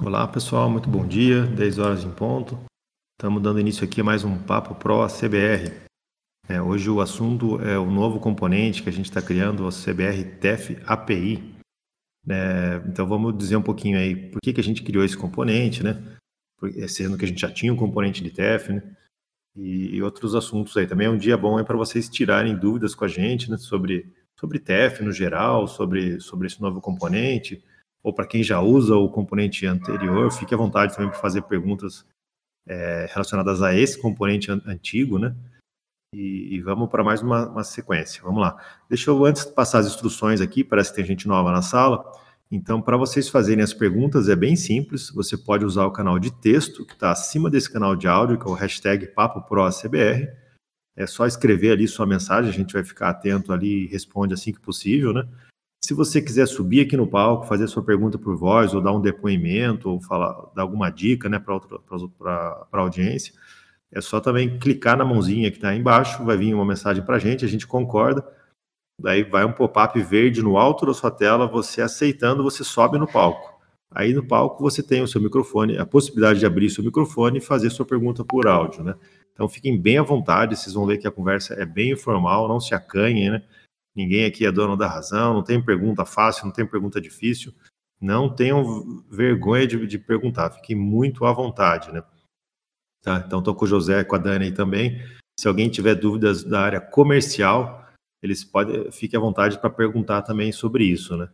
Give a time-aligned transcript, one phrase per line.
[0.00, 2.58] Olá pessoal, muito bom dia, 10 horas em ponto.
[3.16, 5.72] Estamos dando início aqui a mais um Papo Pro CBR.
[6.48, 10.24] É, hoje o assunto é o novo componente que a gente está criando, o CBR
[10.40, 11.54] TEF API.
[12.28, 15.84] É, então vamos dizer um pouquinho aí por que, que a gente criou esse componente,
[15.84, 16.02] né?
[16.76, 18.82] É, sendo que a gente já tinha um componente de TEF, né?
[19.54, 20.88] E, e outros assuntos aí.
[20.88, 23.56] Também é um dia bom para vocês tirarem dúvidas com a gente né?
[23.56, 27.62] sobre, sobre TEF no geral, sobre, sobre esse novo componente
[28.04, 32.04] ou para quem já usa o componente anterior, fique à vontade também para fazer perguntas
[32.68, 35.34] é, relacionadas a esse componente an antigo, né?
[36.14, 38.22] E, e vamos para mais uma, uma, sequência.
[38.22, 38.56] Vamos lá.
[38.90, 42.04] Deixa eu antes passar as instruções aqui, parece que tem gente nova na sala.
[42.50, 45.10] Então, para vocês fazerem as perguntas, é bem simples.
[45.10, 48.46] Você pode usar o canal de texto, que está acima desse canal de áudio, que
[48.46, 50.28] é o hashtag PapoProCBR.
[50.94, 54.52] É só escrever ali sua mensagem, a gente vai ficar atento ali e responde assim
[54.52, 55.26] que possível, né?
[55.84, 59.02] Se você quiser subir aqui no palco, fazer sua pergunta por voz, ou dar um
[59.02, 61.58] depoimento, ou falar, dar alguma dica né, para
[62.72, 63.34] a audiência,
[63.92, 67.18] é só também clicar na mãozinha que está embaixo, vai vir uma mensagem para a
[67.18, 68.26] gente, a gente concorda,
[68.98, 73.06] daí vai um pop-up verde no alto da sua tela, você aceitando, você sobe no
[73.06, 73.52] palco.
[73.90, 77.42] Aí no palco você tem o seu microfone, a possibilidade de abrir seu microfone e
[77.42, 78.94] fazer sua pergunta por áudio, né?
[79.34, 82.58] Então fiquem bem à vontade, vocês vão ver que a conversa é bem informal, não
[82.58, 83.42] se acanhem, né?
[83.94, 87.54] Ninguém aqui é dono da razão, não tem pergunta fácil, não tem pergunta difícil.
[88.00, 92.02] Não tenham vergonha de, de perguntar, fiquem muito à vontade, né?
[93.02, 93.22] Tá?
[93.24, 95.00] Então, estou com o José e com a Dani também.
[95.38, 97.86] Se alguém tiver dúvidas da área comercial,
[98.22, 101.28] eles podem, fiquem à vontade para perguntar também sobre isso, né?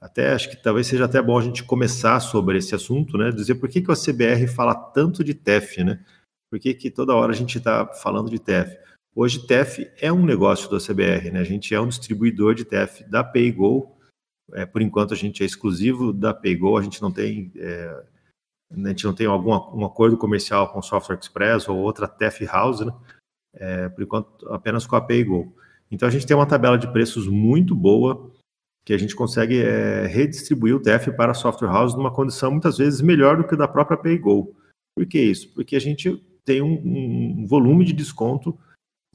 [0.00, 3.32] Até acho que talvez seja até bom a gente começar sobre esse assunto, né?
[3.32, 6.04] Dizer por que, que o CBR fala tanto de TEF, né?
[6.48, 8.76] Por que, que toda hora a gente está falando de TEF?
[9.20, 11.40] Hoje, TEF é um negócio da CBR, né?
[11.40, 13.90] A gente é um distribuidor de TEF da PayGo.
[14.52, 17.50] É, por enquanto, a gente é exclusivo da PayGo, a gente não tem.
[17.56, 18.04] É,
[18.70, 22.86] a gente não tem algum um acordo comercial com Software Express ou outra TEF House,
[22.86, 22.92] né?
[23.54, 25.52] É, por enquanto, apenas com a PayGo.
[25.90, 28.30] Então, a gente tem uma tabela de preços muito boa,
[28.84, 32.78] que a gente consegue é, redistribuir o TEF para a Software House numa condição muitas
[32.78, 34.54] vezes melhor do que da própria PayGo.
[34.96, 35.52] Por que isso?
[35.54, 38.56] Porque a gente tem um, um volume de desconto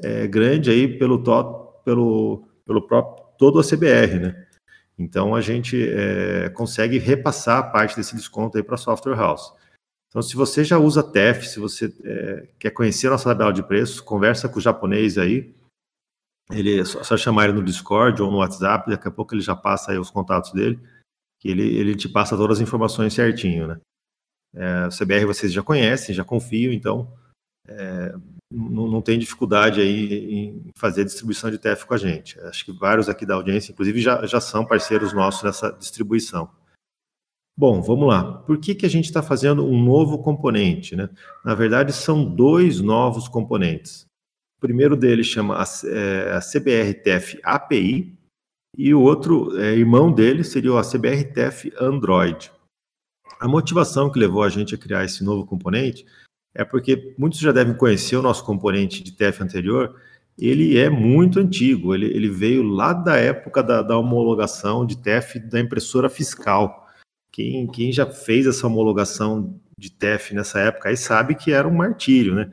[0.01, 1.21] é, grande aí pelo,
[1.83, 4.47] pelo, pelo próprio todo a CBR, né?
[4.97, 9.53] Então a gente é, consegue repassar parte desse desconto aí para a software house.
[10.13, 13.63] Então, se você já usa TEF, se você é, quer conhecer a nossa tabela de
[13.63, 15.55] preços, conversa com o japonês aí.
[16.51, 19.41] Ele é só, só chamar ele no Discord ou no WhatsApp, daqui a pouco ele
[19.41, 20.79] já passa aí os contatos dele,
[21.39, 23.79] que ele, ele te passa todas as informações certinho, né?
[24.55, 27.11] É, o CBR vocês já conhecem, já confiam, então
[27.67, 28.13] é,
[28.53, 32.39] não, não, tem dificuldade aí em fazer distribuição de TF com a gente.
[32.41, 36.49] Acho que vários aqui da audiência, inclusive, já, já são parceiros nossos nessa distribuição.
[37.57, 38.39] Bom, vamos lá.
[38.39, 40.95] Por que, que a gente está fazendo um novo componente?
[40.95, 41.09] Né?
[41.43, 44.05] Na verdade, são dois novos componentes.
[44.57, 48.15] O primeiro deles chama a, é, a CBRTF API
[48.77, 52.51] e o outro é, irmão dele seria a CBRTF Android.
[53.39, 56.05] A motivação que levou a gente a criar esse novo componente
[56.55, 59.95] é porque muitos já devem conhecer o nosso componente de TF anterior,
[60.37, 65.39] ele é muito antigo, ele, ele veio lá da época da, da, homologação de TF
[65.39, 66.87] da impressora fiscal.
[67.31, 71.75] Quem, quem já fez essa homologação de TF nessa época aí sabe que era um
[71.75, 72.51] martírio, né?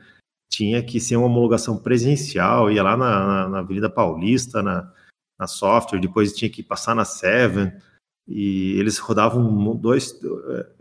[0.49, 4.91] Tinha que ser uma homologação presencial, ia lá na, na, na Avenida Paulista, na,
[5.39, 7.71] na software, depois tinha que passar na Seven,
[8.27, 10.19] e eles rodavam dois,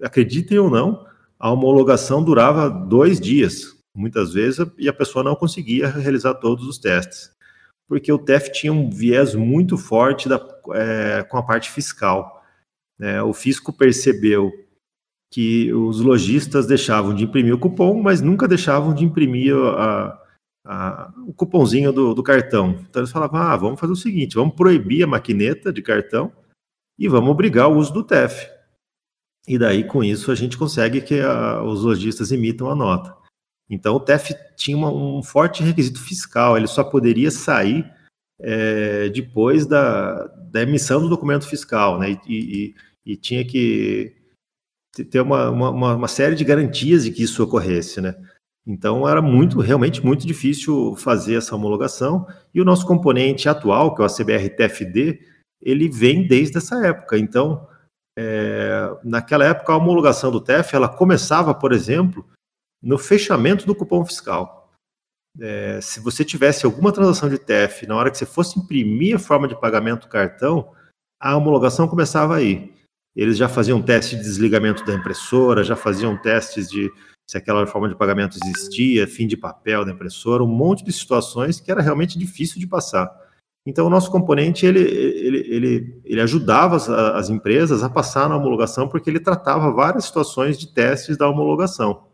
[0.02, 1.06] acreditem ou não,
[1.40, 6.78] a homologação durava dois dias, muitas vezes, e a pessoa não conseguia realizar todos os
[6.78, 7.30] testes,
[7.88, 10.38] porque o TEF tinha um viés muito forte da,
[10.74, 12.44] é, com a parte fiscal.
[13.00, 14.52] É, o fisco percebeu
[15.32, 20.20] que os lojistas deixavam de imprimir o cupom, mas nunca deixavam de imprimir a,
[20.66, 22.78] a, o cupomzinho do, do, cartão.
[22.90, 26.32] Então eles falavam: ah, vamos fazer o seguinte, vamos proibir a maquineta de cartão
[26.98, 28.59] e vamos obrigar o uso do TEF.
[29.48, 33.16] E daí, com isso, a gente consegue que a, os lojistas emitam a nota.
[33.69, 37.90] Então, o TEF tinha uma, um forte requisito fiscal, ele só poderia sair
[38.40, 42.19] é, depois da, da, emissão do documento fiscal, né?
[42.26, 42.75] E,
[43.06, 44.16] e, e tinha que
[45.10, 48.14] ter uma, uma, uma, série de garantias de que isso ocorresse, né?
[48.66, 52.26] Então era muito, realmente muito difícil fazer essa homologação.
[52.54, 55.20] E o nosso componente atual, que é o CBR TFD,
[55.62, 57.19] ele vem desde essa época.
[57.19, 57.66] Então
[58.18, 62.26] é, naquela época, a homologação do TEF ela começava, por exemplo,
[62.82, 64.70] no fechamento do cupom fiscal.
[65.38, 69.18] É, se você tivesse alguma transação de TEF na hora que você fosse imprimir a
[69.18, 70.72] forma de pagamento do cartão,
[71.20, 72.74] a homologação começava aí.
[73.14, 76.90] eles já faziam teste de desligamento da impressora, já faziam testes de
[77.28, 81.60] se aquela forma de pagamento existia, fim de papel da impressora, um monte de situações
[81.60, 83.08] que era realmente difícil de passar.
[83.66, 88.36] Então, o nosso componente ele, ele, ele, ele ajudava as, as empresas a passar na
[88.36, 92.08] homologação, porque ele tratava várias situações de testes da homologação.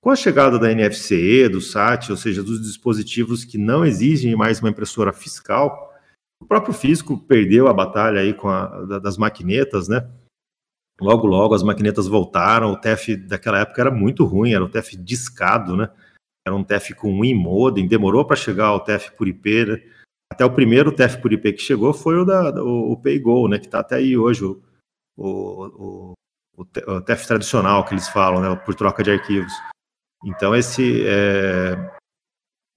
[0.00, 4.60] Com a chegada da NFCE, do SAT, ou seja, dos dispositivos que não exigem mais
[4.60, 5.92] uma impressora fiscal,
[6.40, 10.08] o próprio físico perdeu a batalha aí com a, das maquinetas, né?
[11.00, 12.72] Logo, logo as maquinetas voltaram.
[12.72, 15.90] O TEF daquela época era muito ruim, era o TEF discado, né?
[16.46, 19.82] Era um TEF com um modem, demorou para chegar ao TEF por IP, né?
[20.30, 23.58] Até o primeiro TEF por IP que chegou foi o da o, o PayGo, né?
[23.58, 24.60] Que está até aí hoje, o,
[25.16, 26.14] o,
[26.56, 28.56] o, o TEF tradicional que eles falam, né?
[28.56, 29.52] Por troca de arquivos.
[30.24, 31.76] Então esse é,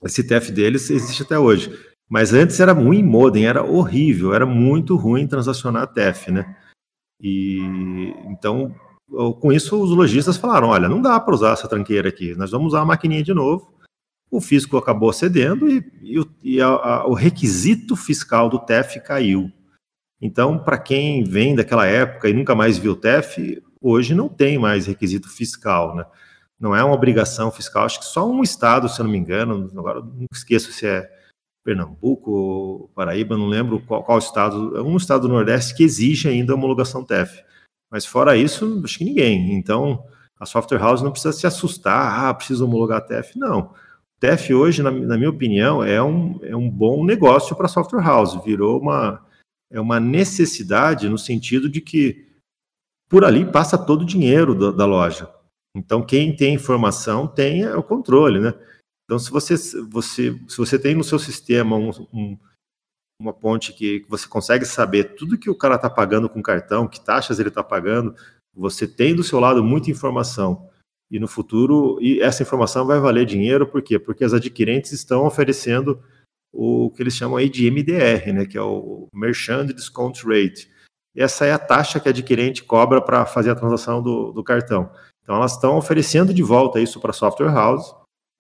[0.03, 1.71] esse TEF deles existe até hoje.
[2.09, 6.57] Mas antes era muito modem, era horrível, era muito ruim transacionar TEF, né?
[7.21, 7.59] E
[8.25, 8.75] então,
[9.39, 12.67] com isso, os lojistas falaram: olha, não dá para usar essa tranqueira aqui, nós vamos
[12.67, 13.71] usar a maquininha de novo.
[14.31, 19.51] O fisco acabou cedendo e, e, e a, a, o requisito fiscal do TEF caiu.
[20.21, 24.85] Então, para quem vem daquela época e nunca mais viu TEF, hoje não tem mais
[24.85, 26.05] requisito fiscal, né?
[26.59, 29.67] Não é uma obrigação fiscal, acho que só um estado, se eu não me engano,
[29.75, 31.09] agora não esqueço se é
[31.63, 36.53] Pernambuco, Paraíba, não lembro qual, qual estado, é um estado do Nordeste que exige ainda
[36.53, 37.43] a homologação TEF.
[37.89, 39.53] Mas fora isso, acho que ninguém.
[39.53, 40.03] Então,
[40.39, 43.37] a software house não precisa se assustar, ah, preciso homologar TEF.
[43.37, 43.73] Não.
[44.21, 48.41] TEF hoje, na, na minha opinião, é um, é um bom negócio para software house.
[48.45, 49.25] Virou uma,
[49.71, 52.29] é uma necessidade no sentido de que
[53.09, 55.27] por ali passa todo o dinheiro da, da loja.
[55.75, 58.53] Então, quem tem informação tem o controle, né?
[59.05, 59.55] Então, se você,
[59.89, 62.37] você, se você tem no seu sistema um, um,
[63.19, 67.03] uma ponte que você consegue saber tudo que o cara está pagando com cartão, que
[67.03, 68.15] taxas ele está pagando,
[68.53, 70.69] você tem do seu lado muita informação.
[71.11, 73.99] E no futuro, e essa informação vai valer dinheiro, por quê?
[73.99, 76.01] Porque as adquirentes estão oferecendo
[76.53, 80.71] o que eles chamam aí de MDR, né, que é o Merchant Discount Rate.
[81.15, 84.89] Essa é a taxa que a adquirente cobra para fazer a transação do, do cartão.
[85.21, 87.93] Então, elas estão oferecendo de volta isso para a software house,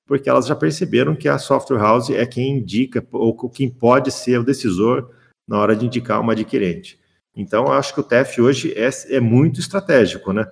[0.07, 4.39] porque elas já perceberam que a software house é quem indica ou quem pode ser
[4.39, 5.09] o decisor
[5.47, 6.99] na hora de indicar uma adquirente.
[7.35, 10.45] Então, eu acho que o TEF hoje é, é muito estratégico, né?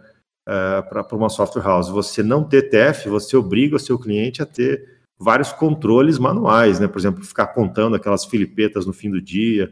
[0.49, 1.89] Uh, para uma software house.
[1.89, 6.87] Você não ter TEF, você obriga o seu cliente a ter vários controles manuais, né?
[6.87, 9.71] Por exemplo, ficar contando aquelas filipetas no fim do dia,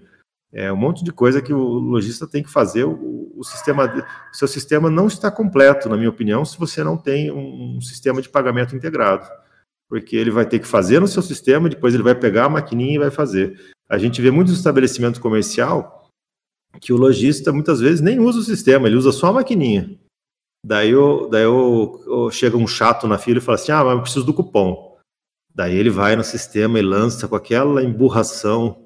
[0.53, 2.83] é um monte de coisa que o lojista tem que fazer.
[2.83, 3.91] O, o sistema,
[4.31, 8.21] seu sistema não está completo, na minha opinião, se você não tem um, um sistema
[8.21, 9.27] de pagamento integrado
[9.89, 12.95] porque ele vai ter que fazer no seu sistema, depois ele vai pegar a maquininha
[12.95, 13.57] e vai fazer.
[13.89, 16.09] A gente vê muitos estabelecimentos comercial
[16.81, 19.97] que o lojista muitas vezes nem usa o sistema, ele usa só a maquininha.
[20.65, 23.93] Daí, eu, daí eu, eu chega um chato na fila e fala assim: ah, mas
[23.93, 24.97] eu preciso do cupom.
[25.53, 28.85] Daí ele vai no sistema e lança com aquela emburração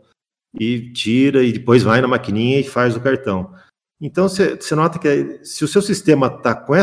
[0.58, 3.54] e tira e depois vai na maquininha e faz o cartão.
[4.00, 6.74] Então você nota que se o seu sistema está com,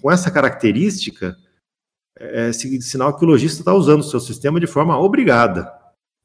[0.00, 1.36] com essa característica,
[2.18, 5.72] é, é sinal que o lojista está usando o seu sistema de forma obrigada.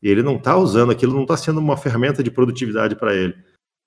[0.02, 3.36] Ele não está usando aquilo, não está sendo uma ferramenta de produtividade para ele.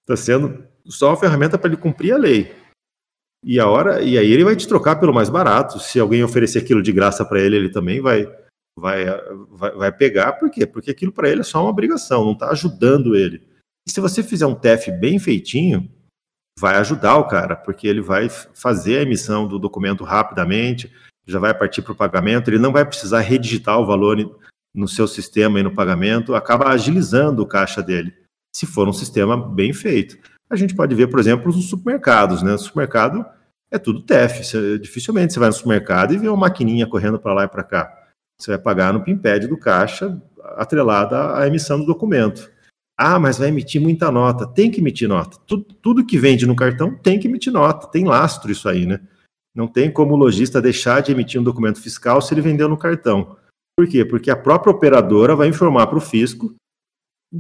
[0.02, 2.52] Está sendo só uma ferramenta para ele cumprir a lei.
[3.42, 5.78] E a hora, e aí ele vai te trocar pelo mais barato.
[5.78, 8.26] Se alguém oferecer aquilo de graça para ele, ele também vai,
[8.78, 9.06] vai,
[9.50, 10.32] vai, vai pegar.
[10.34, 10.66] Por quê?
[10.66, 13.42] Porque aquilo para ele é só uma obrigação, não está ajudando ele.
[13.86, 15.90] E se você fizer um TEF bem feitinho,
[16.58, 20.92] vai ajudar o cara, porque ele vai fazer a emissão do documento rapidamente,
[21.26, 24.18] já vai partir para o pagamento, ele não vai precisar redigitar o valor
[24.74, 28.14] no seu sistema e no pagamento, acaba agilizando o caixa dele,
[28.54, 30.18] se for um sistema bem feito.
[30.50, 32.54] A gente pode ver, por exemplo, os supermercados, né?
[32.54, 33.24] O supermercado
[33.70, 34.44] é tudo TEF.
[34.44, 37.62] Você, dificilmente você vai no supermercado e vê uma maquininha correndo para lá e para
[37.62, 37.96] cá.
[38.36, 40.20] Você vai pagar no PIMPED do caixa,
[40.56, 42.50] atrelada à emissão do documento.
[42.98, 44.46] Ah, mas vai emitir muita nota.
[44.46, 45.38] Tem que emitir nota.
[45.46, 47.86] Tudo, tudo que vende no cartão tem que emitir nota.
[47.86, 49.00] Tem lastro isso aí, né?
[49.54, 52.76] Não tem como o lojista deixar de emitir um documento fiscal se ele vendeu no
[52.76, 53.36] cartão.
[53.76, 54.04] Por quê?
[54.04, 56.54] Porque a própria operadora vai informar para o fisco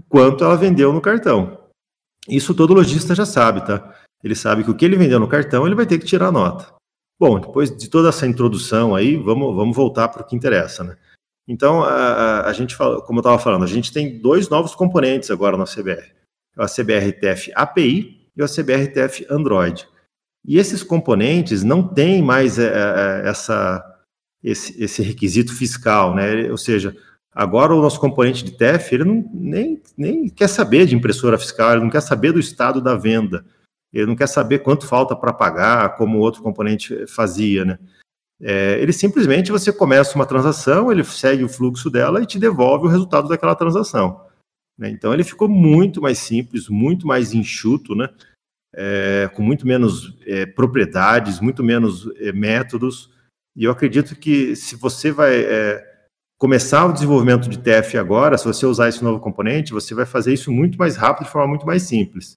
[0.08, 1.59] quanto ela vendeu no cartão.
[2.30, 3.94] Isso todo lojista já sabe, tá?
[4.22, 6.32] Ele sabe que o que ele vendeu no cartão, ele vai ter que tirar a
[6.32, 6.72] nota.
[7.18, 10.96] Bom, depois de toda essa introdução aí, vamos, vamos voltar para o que interessa, né?
[11.46, 15.30] Então, a, a, gente fala, como eu estava falando, a gente tem dois novos componentes
[15.30, 16.12] agora na CBR.
[16.56, 19.86] É a CBRTF API e a CBRTF Android.
[20.46, 23.84] E esses componentes não têm mais é, é, essa,
[24.42, 26.50] esse, esse, requisito fiscal, né?
[26.50, 26.96] Ou seja,
[27.32, 31.72] agora o nosso componente de TEF ele não, nem, nem quer saber de impressora fiscal,
[31.72, 33.44] ele não quer saber do estado da venda.
[33.92, 37.78] ele não quer saber quanto falta para pagar, como o outro componente fazia, né?
[38.42, 42.86] É, ele simplesmente você começa uma transação, ele segue o fluxo dela e te devolve
[42.86, 44.24] o resultado daquela transação.
[44.78, 44.88] Né?
[44.88, 48.08] Então ele ficou muito mais simples, muito mais enxuto, né?
[48.74, 53.10] É, com muito menos é, propriedades, muito menos é, métodos.
[53.54, 55.89] E eu acredito que se você vai é,
[56.40, 60.32] começar o desenvolvimento de TF agora, se você usar esse novo componente, você vai fazer
[60.32, 62.32] isso muito mais rápido, de forma muito mais simples.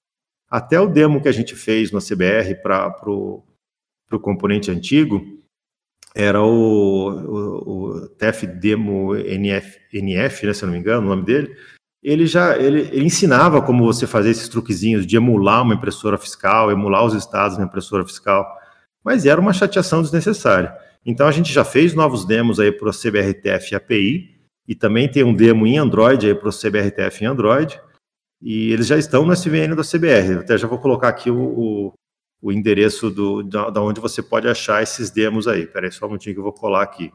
[0.51, 3.45] Até o demo que a gente fez no CBR para o
[4.21, 5.23] componente antigo,
[6.13, 11.09] era o, o, o TF Demo NF, NF né, se eu não me engano, o
[11.09, 11.55] nome dele,
[12.03, 16.69] ele já ele, ele, ensinava como você fazer esses truquezinhos de emular uma impressora fiscal,
[16.69, 18.45] emular os estados na impressora fiscal,
[19.01, 20.75] mas era uma chateação desnecessária.
[21.05, 24.33] Então a gente já fez novos demos aí para o CBRTF API
[24.67, 27.79] e também tem um demo em Android aí para o CBRTF em Android
[28.41, 30.39] e eles já estão no SVN da CBR.
[30.39, 31.93] Até já vou colocar aqui o, o,
[32.41, 35.63] o endereço do, da, da, onde você pode achar esses demos aí.
[35.63, 37.11] Espera aí só um minutinho que eu vou colar aqui.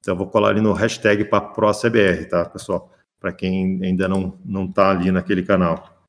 [0.00, 2.90] Então eu vou colar ali no hashtag PapoProCBR, tá, pessoal?
[3.18, 6.06] Para quem ainda não não está ali naquele canal.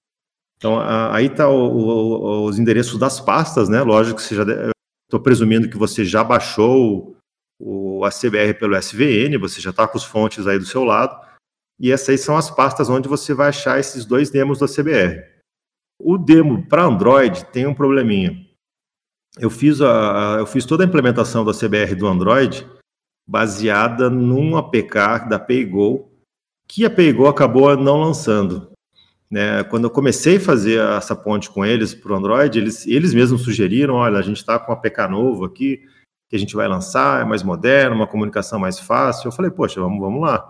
[0.58, 3.82] Então aí tá os endereços das pastas, né?
[3.82, 4.73] Lógico que você já
[5.14, 7.16] Estou presumindo que você já baixou
[7.62, 11.24] o ACBR pelo SVN, você já está com as fontes aí do seu lado.
[11.80, 15.24] E essas aí são as pastas onde você vai achar esses dois demos do ACBR.
[16.02, 18.44] O demo para Android tem um probleminha.
[19.38, 22.68] Eu fiz, a, eu fiz toda a implementação do ACBR do Android
[23.30, 26.12] baseada num APK da PayGo,
[26.68, 28.73] que a PayGo acabou não lançando.
[29.34, 29.64] Né?
[29.64, 33.42] Quando eu comecei a fazer essa ponte com eles para o Android, eles, eles mesmos
[33.42, 35.82] sugeriram: olha, a gente está com um APK novo aqui,
[36.30, 39.28] que a gente vai lançar, é mais moderno, uma comunicação mais fácil.
[39.28, 40.48] Eu falei, poxa, vamos, vamos lá.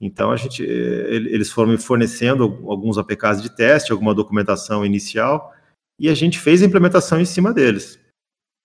[0.00, 5.52] Então a gente, eles foram me fornecendo alguns APKs de teste, alguma documentação inicial,
[6.00, 8.00] e a gente fez a implementação em cima deles.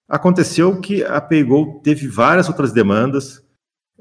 [0.08, 3.46] Aconteceu que a PayGo teve várias outras demandas,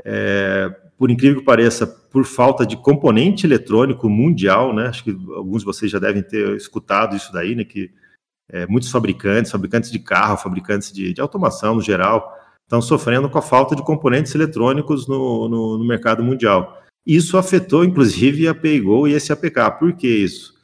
[0.04, 4.88] é, por incrível que pareça, por falta de componente eletrônico mundial, né?
[4.88, 7.64] Acho que alguns de vocês já devem ter escutado isso daí, né?
[7.64, 7.90] Que
[8.50, 13.38] é, muitos fabricantes, fabricantes de carro, fabricantes de, de, automação no geral, estão sofrendo com
[13.38, 16.82] a falta de componentes eletrônicos no, no, no mercado mundial.
[17.06, 19.78] Isso afetou, inclusive, a PayGo e esse APK.
[19.78, 20.54] Por que isso?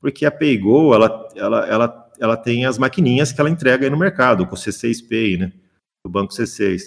[0.00, 3.96] Porque a PayGo, ela, ela, ela, ela tem as maquininhas que ela entrega aí no
[3.96, 5.52] mercado, com o C6 Pay, né?
[6.04, 6.82] O banco C6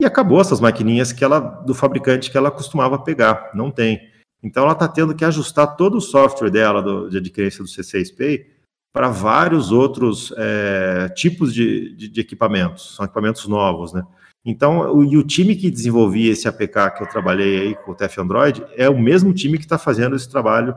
[0.00, 4.10] e acabou essas maquininhas que ela do fabricante que ela costumava pegar, não tem.
[4.42, 8.16] Então ela está tendo que ajustar todo o software dela do, de adquirência do C6
[8.16, 8.56] Pay
[8.92, 14.02] para vários outros é, tipos de, de, de, equipamentos, são equipamentos novos, né?
[14.42, 17.94] Então, o, e o time que desenvolvia esse APK que eu trabalhei aí com o
[17.94, 20.74] TF Android é o mesmo time que está fazendo esse trabalho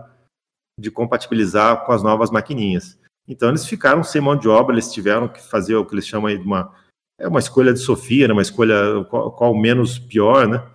[0.78, 2.98] de compatibilizar com as novas maquininhas.
[3.28, 6.28] Então, eles ficaram sem mão de obra, eles tiveram que fazer o que eles chamam
[6.28, 6.74] aí de uma
[7.20, 10.66] é uma escolha de Sofia, né, uma escolha qual, qual menos pior, né?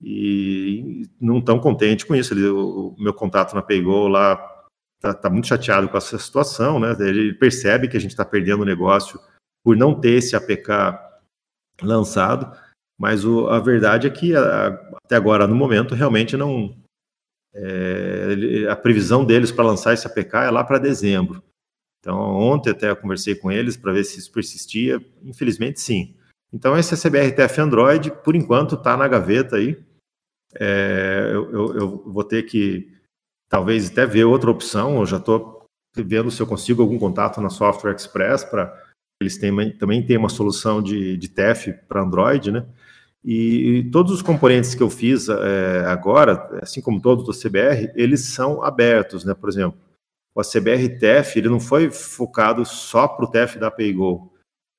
[0.00, 2.32] E não tão contente com isso.
[2.32, 4.36] Ele, o, o meu contato na Paygo lá
[5.00, 6.96] tá, tá, muito chateado com essa situação, né?
[7.00, 9.20] Ele percebe que a gente está perdendo o negócio
[9.64, 10.96] por não ter esse APK
[11.82, 12.56] lançado,
[12.98, 14.68] mas o, a verdade é que a,
[15.04, 16.76] até agora, no momento, realmente não.
[17.54, 21.42] É, a previsão deles para lançar esse APK é lá para dezembro.
[22.00, 25.04] Então, ontem até eu conversei com eles para ver se isso persistia.
[25.22, 26.14] Infelizmente, sim.
[26.52, 29.78] Então, esse CBRTF Android, por enquanto, está na gaveta aí.
[30.54, 32.90] É, eu, eu, eu, vou ter que,
[33.48, 34.98] talvez, até ver outra opção.
[35.00, 38.84] Eu já estou vendo se eu consigo algum contato na Software Express para
[39.20, 42.64] eles têm, também têm uma solução de, de TEF para Android, né?
[43.24, 47.90] E, e, todos os componentes que eu fiz é, agora, assim como todos do CBR,
[47.96, 49.34] eles são abertos, né?
[49.34, 49.78] Por exemplo,
[50.38, 54.32] o ACBR TEF ele não foi focado só para o TEF da PayGo.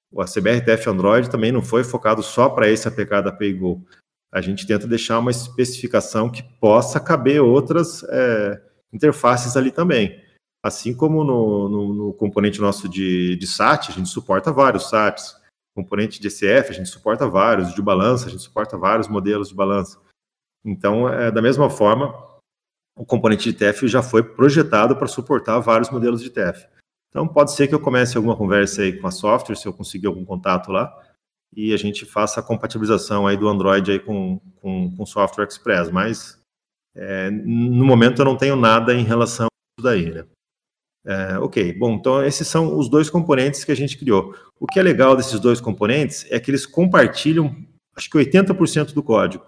[0.10, 3.86] O ACBR TEF Android também não foi focado só para esse APK da PayGo.
[4.32, 8.62] A gente tenta deixar uma especificação que possa caber outras é,
[8.94, 10.24] interfaces ali também.
[10.64, 15.36] Assim como no, no, no componente nosso de, de, SAT, a gente suporta vários SATs.
[15.76, 17.76] Componente de ECF, a gente suporta vários.
[17.76, 20.00] De balança, a gente suporta vários modelos de balança.
[20.64, 22.29] Então, é, da mesma forma,
[22.96, 26.68] o componente de TF já foi projetado para suportar vários modelos de TF.
[27.10, 30.08] Então, pode ser que eu comece alguma conversa aí com a software, se eu conseguir
[30.08, 30.94] algum contato lá,
[31.56, 35.90] e a gente faça a compatibilização aí do Android aí com, com, com Software Express,
[35.90, 36.40] mas
[36.96, 40.26] é, no momento eu não tenho nada em relação a isso daí, né?
[41.06, 44.36] É, ok, bom, então esses são os dois componentes que a gente criou.
[44.60, 47.56] O que é legal desses dois componentes é que eles compartilham,
[47.96, 49.44] acho que 80% do código.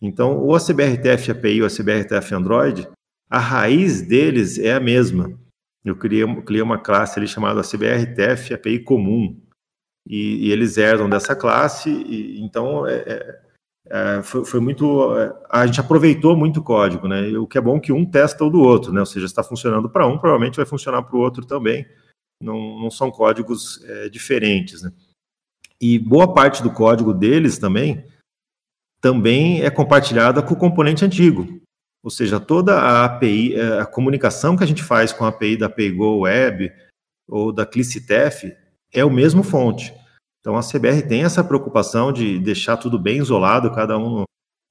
[0.00, 2.88] Então, o ACBRTF API e o ACBRTF Android,
[3.28, 5.38] a raiz deles é a mesma.
[5.84, 9.38] eu criei, criei uma classe ali chamada CBRTF API comum,
[10.06, 13.40] e, e eles herdam dessa classe, e, então é, é,
[13.90, 15.16] é, foi, foi, muito.
[15.16, 17.28] É, a gente aproveitou muito o código, né?
[17.28, 19.00] E o que é bom que um testa o do outro, né?
[19.00, 21.86] Ou seja, está funcionando para um, provavelmente vai funcionar para o outro também.
[22.42, 24.90] Não, não são códigos é, diferentes, né?
[25.80, 28.04] E boa parte do código deles também
[29.00, 31.60] também é compartilhada com o componente antigo.
[32.02, 35.56] Ou seja, toda a API, é, a comunicação que a gente faz com a API
[35.56, 36.72] da PayGo Web
[37.28, 38.52] ou da ClicitF
[38.92, 39.94] é o mesmo fonte.
[40.40, 44.24] Então a CBR tem essa preocupação de deixar tudo bem isolado, cada um,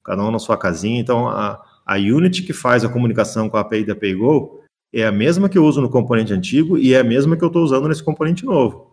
[0.04, 1.00] cada um na sua casinha.
[1.00, 4.60] Então a, a Unity que faz a comunicação com a API da PayGo
[4.92, 7.48] é a mesma que eu uso no componente antigo e é a mesma que eu
[7.48, 8.92] estou usando nesse componente novo.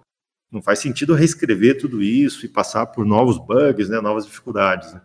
[0.51, 4.94] Não faz sentido reescrever tudo isso e passar por novos bugs, né, novas dificuldades.
[4.94, 5.01] Né?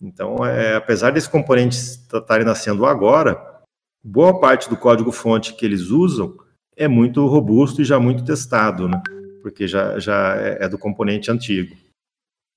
[0.00, 3.62] Então, é, apesar desses componentes estarem nascendo agora,
[4.02, 6.36] boa parte do código-fonte que eles usam
[6.76, 9.02] é muito robusto e já muito testado, né?
[9.42, 11.76] porque já, já é, é do componente antigo.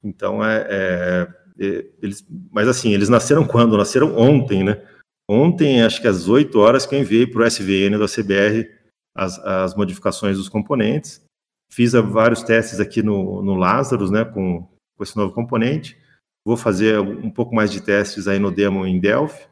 [0.04, 1.28] Então, é, é,
[1.60, 3.78] é, eles, mas assim, eles nasceram quando?
[3.78, 4.82] Nasceram ontem, né?
[5.30, 8.70] Ontem, acho que às 8 horas que eu enviei para o SVN da CBR
[9.16, 11.24] as, as modificações dos componentes.
[11.72, 15.98] Fiz vários testes aqui no, no Lazarus, né, com, com esse novo componente.
[16.46, 19.48] Vou fazer um pouco mais de testes aí no demo em Delphi,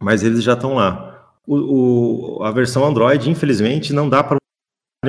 [0.00, 1.34] mas eles já estão lá.
[1.46, 4.38] O, o, a versão Android, infelizmente, não dá para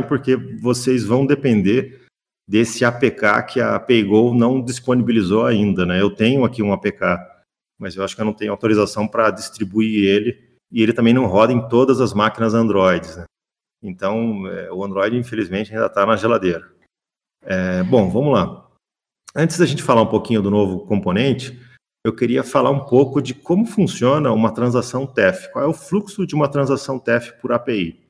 [0.08, 2.06] porque vocês vão depender
[2.48, 6.00] desse APK que a PayGo não disponibilizou ainda, né?
[6.00, 7.02] Eu tenho aqui um APK,
[7.80, 11.26] mas eu acho que eu não tenho autorização para distribuir ele e ele também não
[11.26, 13.08] roda em todas as máquinas Android.
[13.18, 13.26] Né?
[13.82, 16.72] Então, é, o Android, infelizmente, ainda está na geladeira.
[17.44, 18.67] É, bom, vamos lá.
[19.40, 21.62] Antes da gente falar um pouquinho do novo componente,
[22.04, 25.52] eu queria falar um pouco de como funciona uma transação TEF.
[25.52, 28.04] Qual é o fluxo de uma transação TEF por API?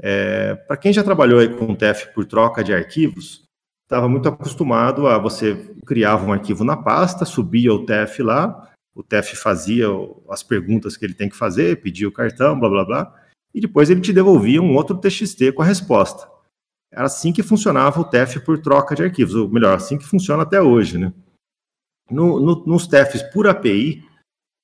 [0.00, 3.44] É, Para quem já trabalhou aí com TEF por troca de arquivos,
[3.84, 5.54] estava muito acostumado a você
[5.86, 9.86] criava um arquivo na pasta, subia o TEF lá, o TEF fazia
[10.28, 13.14] as perguntas que ele tem que fazer, pedia o cartão, blá blá blá,
[13.54, 16.28] e depois ele te devolvia um outro TXT com a resposta.
[16.96, 20.44] Era assim que funcionava o TEF por troca de arquivos, ou melhor, assim que funciona
[20.44, 20.96] até hoje.
[20.96, 21.12] Né?
[22.10, 24.02] No, no, nos TEFs por API,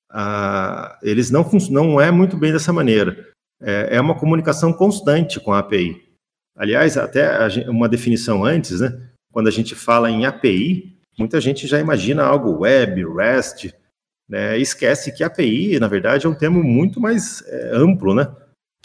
[0.09, 5.53] ah, eles não, não é muito bem dessa maneira é, é uma comunicação constante com
[5.53, 6.03] a API.
[6.55, 9.09] Aliás, até uma definição antes, né?
[9.31, 13.73] Quando a gente fala em API, muita gente já imagina algo web, REST,
[14.29, 14.57] né?
[14.59, 18.31] esquece que API, na verdade, é um termo muito mais é, amplo, né?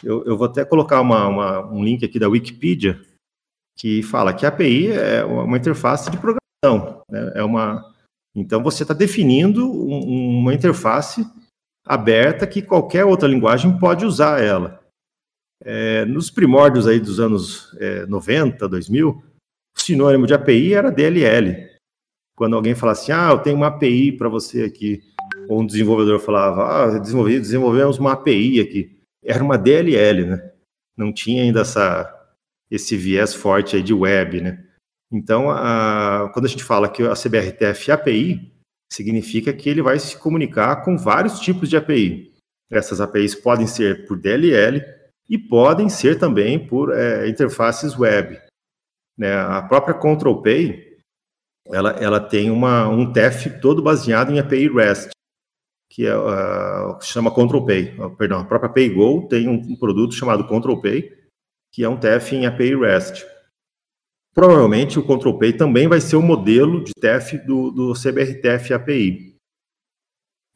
[0.03, 3.01] Eu, eu, vou até colocar uma, uma, um link aqui da Wikipedia
[3.79, 7.33] que fala que a API é uma interface de programação, né?
[7.35, 7.95] é uma
[8.35, 11.27] então você está definindo um, uma interface
[11.85, 14.81] aberta que qualquer outra linguagem pode usar ela.
[15.64, 21.69] É, nos primórdios aí dos anos é, 90, 2000, o sinônimo de API era DLL.
[22.37, 25.03] Quando alguém falava assim, ah, eu tenho uma API para você aqui,
[25.49, 29.01] ou um desenvolvedor falava, ah, desenvolvemos uma API aqui.
[29.25, 30.53] Era uma DLL, né?
[30.97, 32.17] Não tinha ainda essa,
[32.70, 34.64] esse viés forte aí de web, né?
[35.11, 38.52] Então, a, quando a gente fala que a CBRTF é API,
[38.92, 42.35] significa que ele vai se comunicar com vários tipos de API.
[42.70, 44.83] Essas APIs podem ser por DLL
[45.28, 48.38] e podem ser também por é, interfaces web.
[49.16, 49.35] Né?
[49.35, 50.98] A própria ControlPay,
[51.66, 55.11] ela, ela tem uma, um TEF todo baseado em API REST,
[55.90, 57.98] que é, uh, chama ControlPay.
[57.98, 61.12] Uh, perdão, a própria PayGo tem um, um produto chamado ControlPay,
[61.79, 63.25] que é um TEF em API REST.
[64.35, 69.37] Provavelmente o ControlPay também vai ser o modelo de TEF do, do CBRTF API.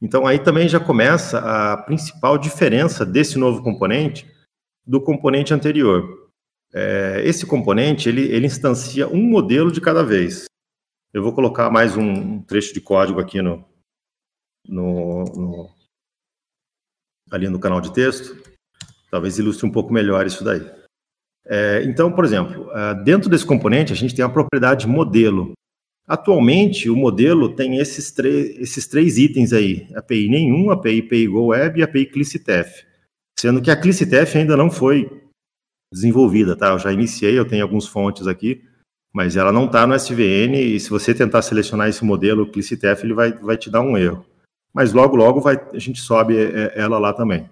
[0.02, 4.28] Então aí também já começa a principal diferença desse novo componente
[4.84, 6.28] do componente anterior.
[6.74, 10.46] É, esse componente ele, ele instancia um modelo de cada vez.
[11.14, 13.64] Eu vou colocar mais um trecho de código aqui no,
[14.66, 15.70] no, no
[17.30, 18.36] ali no canal de texto,
[19.08, 20.81] talvez ilustre um pouco melhor isso daí.
[21.46, 25.52] É, então, por exemplo, é, dentro desse componente a gente tem a propriedade modelo.
[26.06, 31.82] Atualmente, o modelo tem esses, esses três itens aí, API nenhum, API PayGo Web e
[31.82, 32.84] API ClicitF.
[33.38, 35.22] Sendo que a ClicitF ainda não foi
[35.92, 36.70] desenvolvida, tá?
[36.70, 38.62] Eu já iniciei, eu tenho alguns fontes aqui,
[39.12, 43.14] mas ela não está no SVN e se você tentar selecionar esse modelo ClicitF, ele
[43.14, 44.24] vai, vai te dar um erro.
[44.72, 47.48] Mas logo, logo vai, a gente sobe é, ela lá também.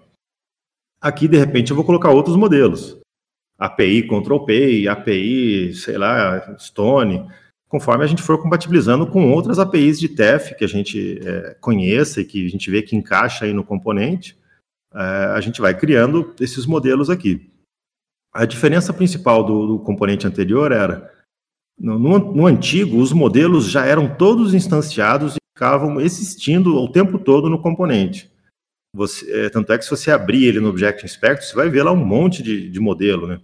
[0.99, 3.00] Aqui, de repente, eu vou colocar outros modelos.
[3.61, 7.27] API Control Pay, API, sei lá, Stone,
[7.69, 12.21] conforme a gente for compatibilizando com outras APIs de TEF que a gente é, conheça
[12.21, 14.35] e que a gente vê que encaixa aí no componente,
[14.91, 17.51] é, a gente vai criando esses modelos aqui.
[18.33, 21.13] A diferença principal do, do componente anterior era,
[21.79, 27.19] no, no, no, antigo, os modelos já eram todos instanciados e ficavam existindo o tempo
[27.19, 28.31] todo no componente.
[28.95, 31.83] Você, é, tanto é que se você abrir ele no Object Inspector, você vai ver
[31.83, 33.39] lá um monte de, de modelo, né?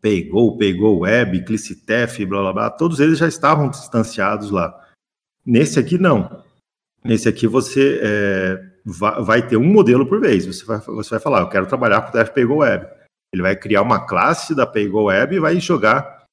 [0.00, 4.78] Paygo, Paygo Web, Clicitef, blá blá blá, todos eles já estavam instanciados lá.
[5.44, 6.44] Nesse aqui, não.
[7.04, 10.46] Nesse aqui, você é, vai, vai, ter um modelo por vez.
[10.46, 12.86] Você vai, você vai falar, eu quero trabalhar com o TF Paygo Web.
[13.32, 16.24] Ele vai criar uma classe da Paygo Web e vai jogar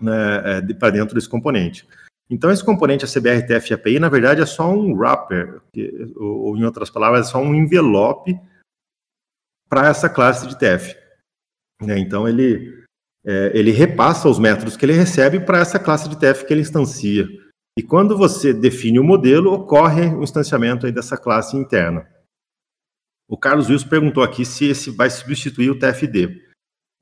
[0.00, 1.86] né, é, para dentro desse componente.
[2.28, 6.56] Então, esse componente, a CBRTF API, na verdade, é só um wrapper, que, ou, ou,
[6.56, 8.38] em outras palavras, é só um envelope
[9.68, 10.96] para essa classe de TF.
[11.82, 11.98] Né?
[11.98, 12.83] Então, ele,
[13.24, 16.60] é, ele repassa os métodos que ele recebe para essa classe de TF que ele
[16.60, 17.26] instancia.
[17.76, 22.08] E quando você define o modelo, ocorre o instanciamento aí dessa classe interna.
[23.28, 26.42] O Carlos Wilson perguntou aqui se esse vai substituir o TFD.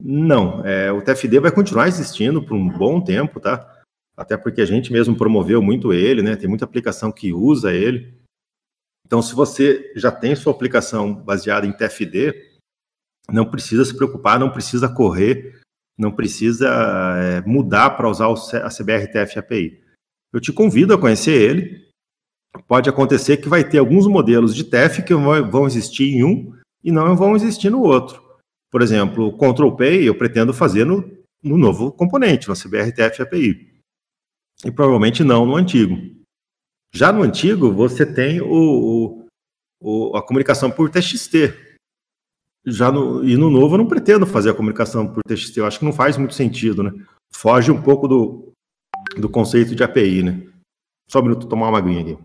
[0.01, 3.69] Não, é, o TFD vai continuar existindo por um bom tempo, tá?
[4.17, 6.37] Até porque a gente mesmo promoveu muito ele, né?
[6.37, 8.15] Tem muita aplicação que usa ele.
[9.05, 12.51] Então, se você já tem sua aplicação baseada em TFD,
[13.31, 15.62] não precisa se preocupar, não precisa correr
[15.99, 19.83] não precisa é, mudar para usar o, a CBRTF API.
[20.33, 21.89] Eu te convido a conhecer ele.
[22.67, 26.91] Pode acontecer que vai ter alguns modelos de TF que vão existir em um e
[26.91, 28.23] não vão existir no outro.
[28.71, 31.05] Por exemplo, o Control Pay eu pretendo fazer no,
[31.43, 33.73] no novo componente, no CBRTF API.
[34.65, 35.97] E provavelmente não no antigo.
[36.95, 39.27] Já no antigo, você tem o,
[39.81, 41.72] o, a comunicação por TXT,
[42.64, 45.79] já no, e no novo eu não pretendo fazer a comunicação por TXT, eu acho
[45.79, 46.92] que não faz muito sentido, né?
[47.35, 48.53] Foge um pouco do,
[49.16, 50.46] do conceito de API, né?
[51.09, 52.18] Só um minuto, tomar uma aguinha aqui.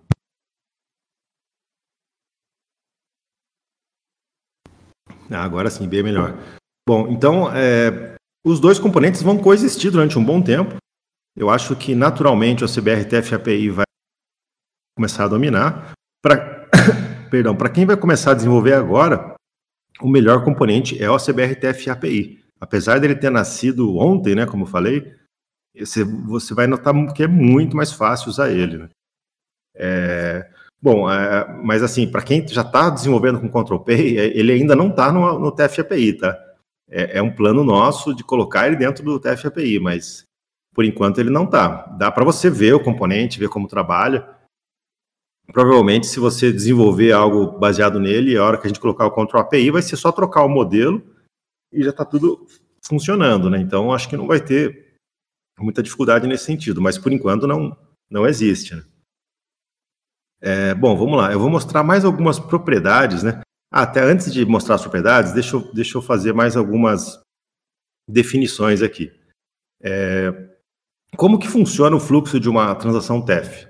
[5.29, 6.37] Ah, agora sim, bem melhor.
[6.87, 10.77] Bom, então, é, os dois componentes vão coexistir durante um bom tempo.
[11.35, 13.85] Eu acho que, naturalmente, o CBRTF API vai
[14.95, 15.91] começar a dominar.
[16.21, 16.67] Pra,
[17.29, 19.36] perdão, para quem vai começar a desenvolver agora,
[20.01, 22.43] o melhor componente é o CBRTF API.
[22.59, 25.13] Apesar dele ter nascido ontem, né, como eu falei,
[25.75, 28.77] você, você vai notar que é muito mais fácil usar ele.
[28.77, 28.89] Né?
[29.75, 30.49] É,
[30.81, 34.75] bom, é, mas assim, para quem já está desenvolvendo com Control Pay, é, ele ainda
[34.75, 36.37] não está no, no TF API, tá?
[36.89, 40.23] É, é, um plano nosso de colocar ele dentro do TF API, mas
[40.73, 41.85] por enquanto ele não está.
[41.97, 44.36] Dá para você ver o componente, ver como trabalha
[45.51, 49.41] provavelmente, se você desenvolver algo baseado nele, a hora que a gente colocar o Control
[49.41, 51.03] API, vai ser só trocar o modelo
[51.71, 52.45] e já está tudo
[52.83, 53.59] funcionando, né?
[53.59, 54.95] Então, acho que não vai ter
[55.59, 57.75] muita dificuldade nesse sentido, mas por enquanto não,
[58.09, 58.83] não existe, né?
[60.39, 61.31] É, bom, vamos lá.
[61.31, 63.41] Eu vou mostrar mais algumas propriedades, né?
[63.71, 67.19] Ah, até antes de mostrar as propriedades, deixa eu, deixa eu fazer mais algumas
[68.07, 69.11] definições aqui.
[69.81, 70.31] É,
[71.15, 73.66] como que funciona o fluxo de uma transação TEF?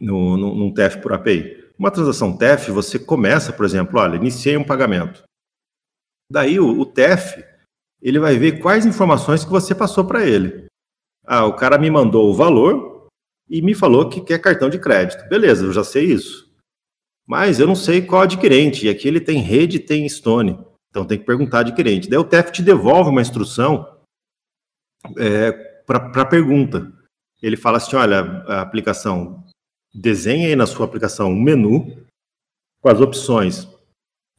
[0.00, 1.60] No, no, num TEF por API.
[1.78, 5.22] Uma transação TEF, você começa, por exemplo, olha, iniciei um pagamento.
[6.30, 7.44] Daí o, o TEF,
[8.00, 10.66] ele vai ver quais informações que você passou para ele.
[11.26, 13.08] Ah, o cara me mandou o valor
[13.48, 15.28] e me falou que quer cartão de crédito.
[15.28, 16.50] Beleza, eu já sei isso.
[17.26, 18.86] Mas eu não sei qual adquirente.
[18.86, 20.58] E aqui ele tem rede tem Stone.
[20.90, 22.08] Então tem que perguntar adquirente.
[22.08, 23.86] Daí o TEF te devolve uma instrução
[25.16, 25.52] é,
[25.86, 26.92] para a pergunta.
[27.42, 29.44] Ele fala assim: olha, a aplicação
[29.92, 32.04] Desenhe aí na sua aplicação um menu
[32.80, 33.68] com as opções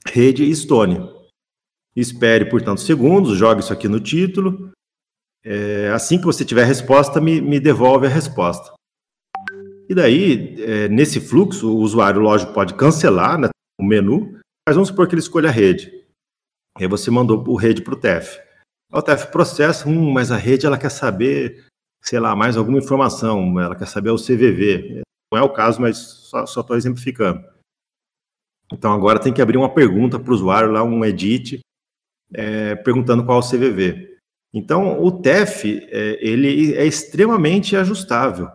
[0.07, 1.09] rede e Stone.
[1.95, 4.71] Espere por tantos segundos, jogue isso aqui no título.
[5.43, 8.73] É, assim que você tiver a resposta, me, me devolve a resposta.
[9.89, 14.87] E daí, é, nesse fluxo, o usuário, lógico, pode cancelar né, o menu, mas vamos
[14.87, 15.91] supor que ele escolha a rede.
[16.77, 18.39] Aí você mandou o rede para o TEF.
[18.93, 21.65] O TEF processa, hum, mas a rede ela quer saber,
[22.01, 25.01] sei lá, mais alguma informação, ela quer saber o CVV.
[25.31, 27.43] Não é o caso, mas só estou exemplificando.
[28.71, 31.59] Então agora tem que abrir uma pergunta para o usuário, lá um edit,
[32.33, 34.17] é, perguntando qual é o CVV.
[34.53, 38.49] Então o TEF é, ele é extremamente ajustável,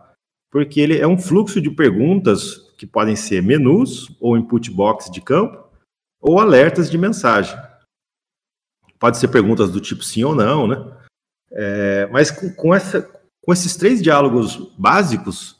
[0.51, 5.21] porque ele é um fluxo de perguntas que podem ser menus ou input box de
[5.21, 5.67] campo
[6.21, 7.57] ou alertas de mensagem.
[8.99, 10.77] Pode ser perguntas do tipo sim ou não, né?
[11.51, 13.01] É, mas com, com, essa,
[13.41, 15.56] com esses três diálogos básicos,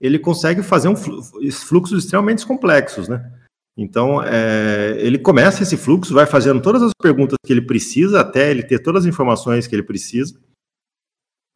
[0.00, 3.32] ele consegue fazer um fluxos extremamente complexos, né?
[3.76, 8.50] Então, é, ele começa esse fluxo, vai fazendo todas as perguntas que ele precisa, até
[8.50, 10.38] ele ter todas as informações que ele precisa.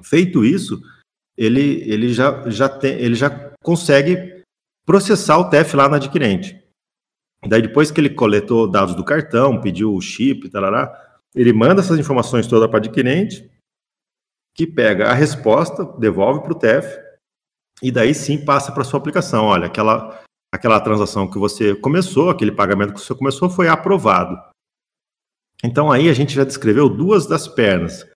[0.03, 0.83] Feito isso,
[1.37, 3.31] ele, ele, já, já, tem, ele já
[3.63, 4.43] consegue
[4.85, 6.63] processar o TEF lá no adquirente.
[7.47, 10.93] Daí, depois que ele coletou dados do cartão, pediu o chip, tarará,
[11.35, 13.51] ele manda essas informações todas para o adquirente,
[14.55, 17.10] que pega a resposta, devolve para o TEF,
[17.83, 19.45] e daí sim passa para sua aplicação.
[19.45, 24.39] Olha, aquela, aquela transação que você começou, aquele pagamento que você começou foi aprovado.
[25.63, 28.07] Então aí a gente já descreveu duas das pernas.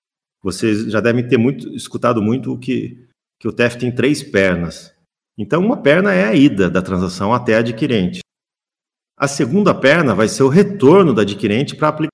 [0.42, 3.06] Vocês já devem ter muito, escutado muito que,
[3.40, 4.94] que o TEF tem três pernas.
[5.38, 8.20] Então uma perna é a ida da transação até a adquirente.
[9.16, 12.10] A segunda perna vai ser o retorno da adquirente para aplicar.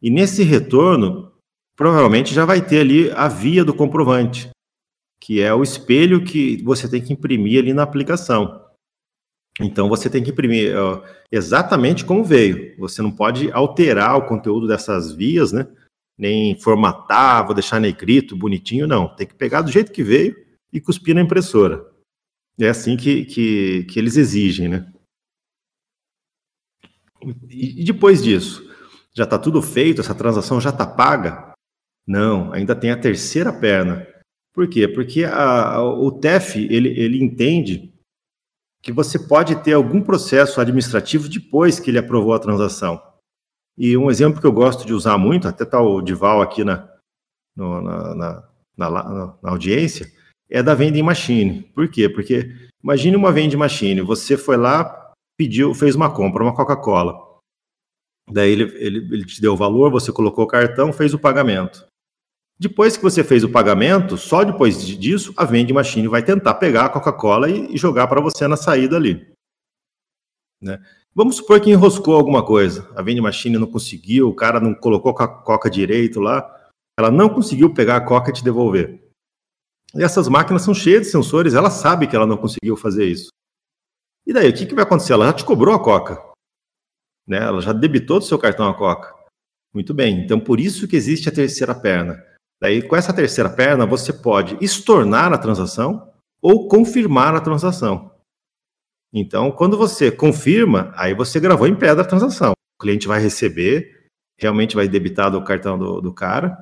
[0.00, 1.32] E nesse retorno,
[1.76, 4.50] provavelmente já vai ter ali a via do comprovante,
[5.20, 8.64] que é o espelho que você tem que imprimir ali na aplicação.
[9.60, 10.74] Então você tem que imprimir
[11.32, 12.76] exatamente como veio.
[12.78, 15.66] Você não pode alterar o conteúdo dessas vias, né?
[16.18, 19.08] Nem formatar, vou deixar negrito, bonitinho, não.
[19.14, 20.36] Tem que pegar do jeito que veio
[20.72, 21.84] e cuspir na impressora.
[22.58, 24.92] É assim que, que, que eles exigem, né?
[27.48, 28.62] E, depois disso,
[29.14, 31.52] já está tudo feito, essa transação já está paga?
[32.06, 34.06] Não, ainda tem a terceira perna.
[34.56, 34.88] Por quê?
[34.88, 37.92] Porque a, a, o TEF ele, ele entende
[38.82, 43.02] que você pode ter algum processo administrativo depois que ele aprovou a transação.
[43.76, 46.88] E um exemplo que eu gosto de usar muito, até está o Dival aqui na,
[47.54, 50.10] no, na, na, na, na, audiência,
[50.48, 51.64] é da vending machine.
[51.74, 52.08] Por quê?
[52.08, 52.50] Porque
[52.82, 57.14] imagine uma vending machine, você foi lá, pediu, fez uma compra, uma Coca-Cola.
[58.30, 61.86] Daí ele, ele, ele te deu o valor, você colocou o cartão, fez o pagamento.
[62.58, 66.86] Depois que você fez o pagamento, só depois disso, a vending machine vai tentar pegar
[66.86, 69.30] a Coca-Cola e, jogar para você na saída ali.
[70.62, 70.82] Né?
[71.14, 72.90] Vamos supor que enroscou alguma coisa.
[72.96, 76.50] A vending machine não conseguiu, o cara não colocou a Coca direito lá,
[76.98, 79.02] ela não conseguiu pegar a Coca e te devolver.
[79.94, 83.28] E essas máquinas são cheias de sensores, ela sabe que ela não conseguiu fazer isso.
[84.26, 85.12] E daí, o que, que vai acontecer?
[85.12, 86.22] Ela já te cobrou a Coca.
[87.26, 87.36] Né?
[87.36, 89.14] Ela já debitou do seu cartão a Coca.
[89.74, 93.84] Muito bem, então por isso que existe a terceira perna Daí, com essa terceira perna,
[93.84, 98.10] você pode estornar a transação ou confirmar a transação.
[99.12, 102.52] Então, quando você confirma, aí você gravou em pedra a transação.
[102.78, 106.56] O cliente vai receber, realmente vai debitar do cartão do, do cara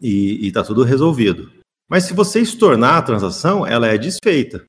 [0.00, 1.50] e está tudo resolvido.
[1.88, 4.64] Mas se você estornar a transação, ela é desfeita.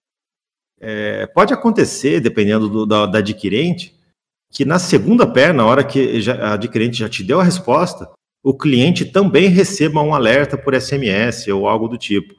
[0.80, 3.94] É, pode acontecer, dependendo do, da, da adquirente,
[4.52, 8.10] que na segunda perna, na hora que já, a adquirente já te deu a resposta,
[8.44, 12.34] o cliente também receba um alerta por SMS ou algo do tipo.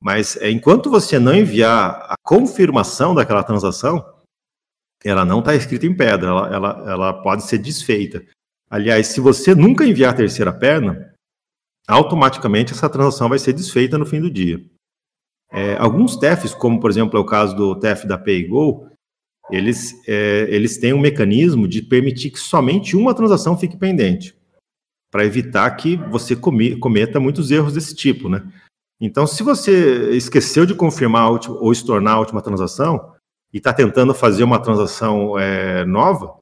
[0.00, 4.04] Mas é, enquanto você não enviar a confirmação daquela transação,
[5.04, 8.24] ela não está escrita em pedra, ela, ela, ela pode ser desfeita.
[8.68, 11.14] Aliás, se você nunca enviar a terceira perna,
[11.86, 14.60] automaticamente essa transação vai ser desfeita no fim do dia.
[15.52, 18.90] É, alguns TEFs, como por exemplo é o caso do TEF da PayGo,
[19.48, 24.36] eles, é, eles têm um mecanismo de permitir que somente uma transação fique pendente
[25.16, 28.46] para evitar que você cometa muitos erros desse tipo, né?
[29.00, 33.14] Então, se você esqueceu de confirmar ou estornar a última transação
[33.50, 36.36] e está tentando fazer uma transação é, nova,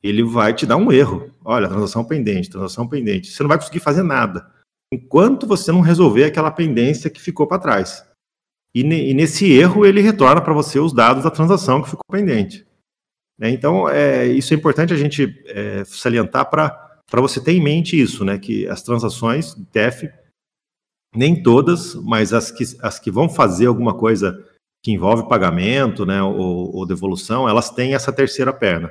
[0.00, 1.32] ele vai te dar um erro.
[1.44, 3.32] Olha, transação pendente, transação pendente.
[3.32, 4.48] Você não vai conseguir fazer nada
[4.94, 8.08] enquanto você não resolver aquela pendência que ficou para trás.
[8.72, 12.64] E, e, nesse erro ele retorna para você os dados da transação que ficou pendente.
[13.36, 13.50] Né?
[13.50, 18.00] Então, é, isso é importante a gente é, salientar para para você ter em mente
[18.00, 20.10] isso, né, que as transações TEF,
[21.14, 24.42] nem todas, mas as que, as que vão fazer alguma coisa
[24.82, 28.90] que envolve pagamento, né, ou, ou devolução, elas têm essa terceira perna.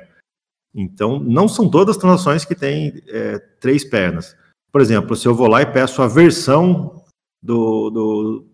[0.72, 4.36] Então, não são todas as transações que têm é, três pernas.
[4.70, 7.04] Por exemplo, se eu vou lá e peço a versão
[7.42, 8.46] do, do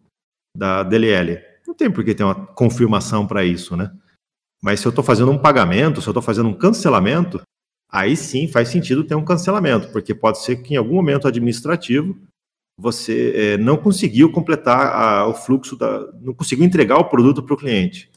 [0.57, 3.95] da DLL, não tem por que ter uma confirmação para isso, né?
[4.63, 7.43] Mas se eu estou fazendo um pagamento, se eu estou fazendo um cancelamento,
[7.90, 12.16] aí sim faz sentido ter um cancelamento, porque pode ser que em algum momento administrativo
[12.79, 17.55] você é, não conseguiu completar a, o fluxo, da, não conseguiu entregar o produto para
[17.55, 18.11] o cliente.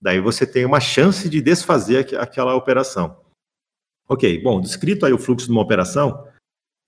[0.00, 3.16] Daí você tem uma chance de desfazer aqu aquela operação.
[4.08, 6.26] Ok, bom, descrito aí o fluxo de uma operação,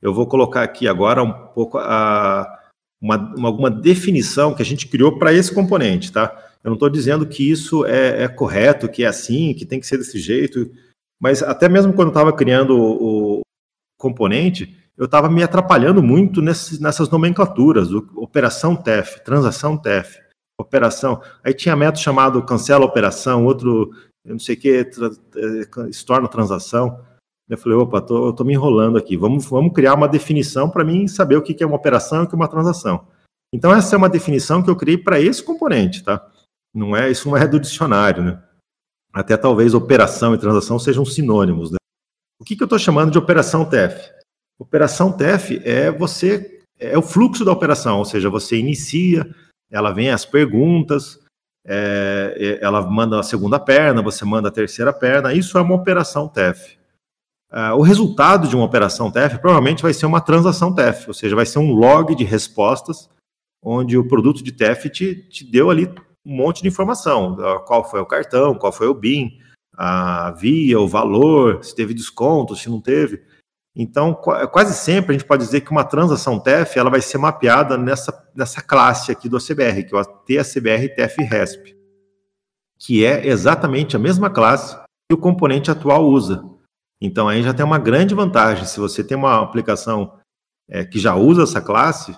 [0.01, 2.61] eu vou colocar aqui agora um pouco a,
[3.01, 6.51] uma, uma, alguma definição que a gente criou para esse componente, tá?
[6.65, 9.87] Eu não estou dizendo que isso é, é correto, que é assim, que tem que
[9.87, 10.71] ser desse jeito.
[11.21, 13.43] Mas até mesmo quando eu estava criando o,
[13.99, 20.19] componente, eu estava me atrapalhando muito nesse, nessas nomenclaturas, operação TEF, transação TEF,
[20.59, 21.21] operação.
[21.45, 23.91] Aí tinha método chamado cancela operação, outro,
[24.25, 25.11] eu não sei o que, tra,
[25.91, 26.99] estorna transação.
[27.49, 29.17] Eu falei, opa, tô, tô me enrolando aqui.
[29.17, 32.25] Vamos, vamos criar uma definição para mim saber o que, que é uma operação e
[32.25, 33.07] o que é uma transação.
[33.53, 36.25] Então essa é uma definição que eu criei para esse componente, tá?
[36.73, 38.43] Não é, isso não é do dicionário, né?
[39.13, 41.71] Até talvez operação e transação sejam sinônimos.
[41.71, 41.77] Né?
[42.41, 44.11] O que, que eu estou chamando de operação TEF?
[44.59, 49.29] Operação TEF é você é o fluxo da operação, ou seja, você inicia,
[49.71, 51.21] ela vem as perguntas,
[51.67, 55.75] é, é ela manda a segunda perna, você manda a terceira perna, isso é uma
[55.75, 56.79] operação TEF.
[57.53, 61.37] Uh, o resultado de uma operação TEF provavelmente vai ser uma transação TEF, ou seja,
[61.37, 63.11] vai ser um log de respostas
[63.63, 65.93] onde o produto de TEF te, te deu ali
[66.25, 69.39] um monte de informação, qual foi o cartão, qual foi o BIM,
[69.75, 73.23] a via, o valor, se teve desconto, se não teve.
[73.75, 77.79] Então, quase sempre a gente pode dizer que uma transação TEF ela vai ser mapeada
[77.79, 81.77] nessa, nessa classe aqui do ACBR, que é o TACBR TEF RESP,
[82.79, 84.77] que é exatamente a mesma classe
[85.09, 86.45] que o componente atual usa.
[87.01, 88.67] Então aí já tem uma grande vantagem.
[88.67, 90.19] Se você tem uma aplicação
[90.69, 92.15] é, que já usa essa classe,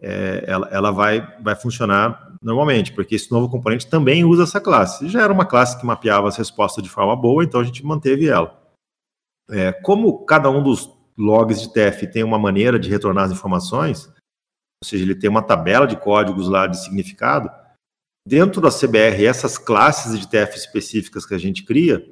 [0.00, 5.08] é, ela, ela vai, vai funcionar normalmente, porque esse novo componente também usa essa classe.
[5.08, 8.28] Já era uma classe que mapeava as respostas de forma boa, então a gente manteve
[8.28, 8.58] ela.
[9.50, 14.06] É, como cada um dos logs de TF tem uma maneira de retornar as informações,
[14.06, 17.50] ou seja, ele tem uma tabela de códigos lá de significado,
[18.26, 22.02] dentro da CBR, essas classes de TF específicas que a gente cria,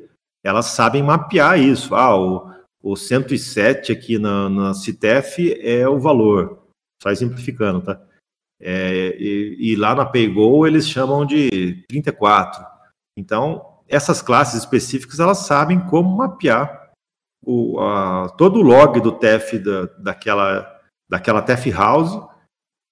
[0.45, 1.95] elas sabem mapear isso.
[1.95, 6.67] Ah, o, o 107 aqui na, na CITEF é o valor,
[7.03, 8.08] só simplificando, tá?
[8.61, 12.65] É, e, e, lá na PayGo eles chamam de 34.
[13.17, 16.91] Então, essas classes específicas, elas sabem como mapear
[17.45, 22.19] o, a, todo o log do TEF da, daquela, daquela TEF House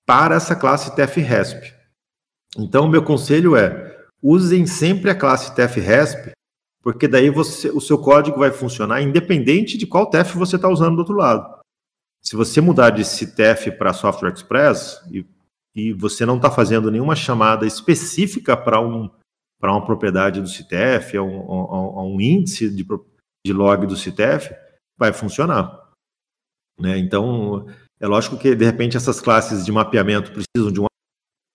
[0.06, 1.74] para essa classe TEF RESP.
[2.56, 6.36] Então, meu conselho é, usem sempre a classe TEF RESP
[6.86, 10.94] porque daí você, o seu código vai funcionar independente de qual TEF você está usando
[10.94, 11.58] do outro lado.
[12.22, 15.26] Se você mudar de CTF para Software Express e,
[15.76, 19.10] e você não está fazendo nenhuma chamada específica para um,
[19.62, 22.82] uma propriedade do CTF, a um, a, um índice de,
[23.46, 24.56] de log do CTF,
[24.98, 25.92] vai funcionar.
[26.80, 26.96] Né?
[26.96, 27.66] Então,
[28.00, 30.88] é lógico que, de repente, essas classes de mapeamento precisam de uma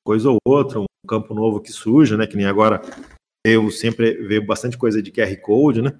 [0.05, 2.27] coisa ou outra, um campo novo que surja, né?
[2.27, 2.79] que nem agora
[3.43, 5.99] eu sempre vejo bastante coisa de QR Code, né?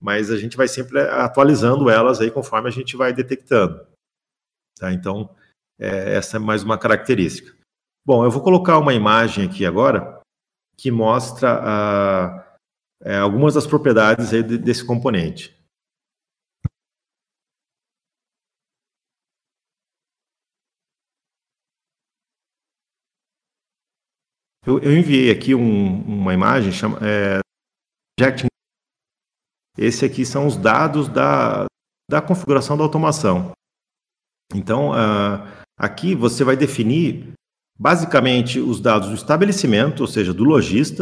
[0.00, 3.84] Mas a gente vai sempre atualizando elas aí conforme a gente vai detectando.
[4.78, 4.92] Tá?
[4.92, 5.34] Então,
[5.80, 7.55] é, essa é mais uma característica.
[8.06, 10.20] Bom, eu vou colocar uma imagem aqui agora
[10.78, 12.56] que mostra ah,
[13.02, 14.30] é, algumas das propriedades
[14.62, 15.52] desse componente.
[24.64, 27.40] Eu, eu enviei aqui um, uma imagem, chama, é,
[29.76, 31.66] esse aqui são os dados da,
[32.08, 33.50] da configuração da automação.
[34.54, 37.34] Então, uh, aqui você vai definir
[37.78, 41.00] basicamente os dados do estabelecimento, ou seja, do lojista,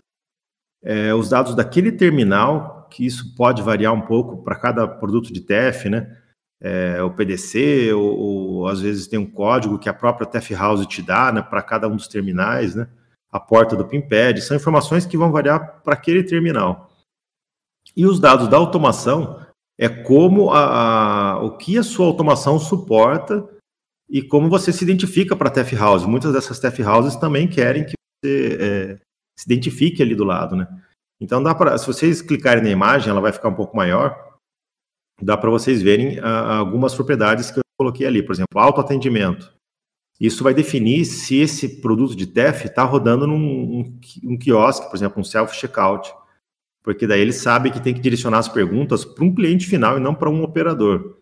[0.82, 5.40] é, os dados daquele terminal, que isso pode variar um pouco para cada produto de
[5.40, 6.18] TEF, né?
[6.60, 10.86] É, o PDC, ou, ou, às vezes tem um código que a própria TEF House
[10.86, 12.88] te dá né, para cada um dos terminais, né?
[13.34, 16.88] a porta do PIMPAD, são informações que vão variar para aquele terminal.
[17.96, 19.44] E os dados da automação
[19.76, 23.44] é como a, a, o que a sua automação suporta
[24.08, 26.04] e como você se identifica para a TEF House.
[26.04, 28.98] Muitas dessas TEF Houses também querem que você é,
[29.38, 30.68] se identifique ali do lado, né?
[31.20, 34.34] Então dá para, se vocês clicarem na imagem, ela vai ficar um pouco maior.
[35.22, 39.52] Dá para vocês verem a, algumas propriedades que eu coloquei ali, por exemplo, autoatendimento.
[40.20, 44.96] Isso vai definir se esse produto de TEF está rodando num um, um quiosque, por
[44.96, 46.14] exemplo, um self-checkout.
[46.82, 50.00] Porque daí ele sabe que tem que direcionar as perguntas para um cliente final e
[50.00, 51.13] não para um operador.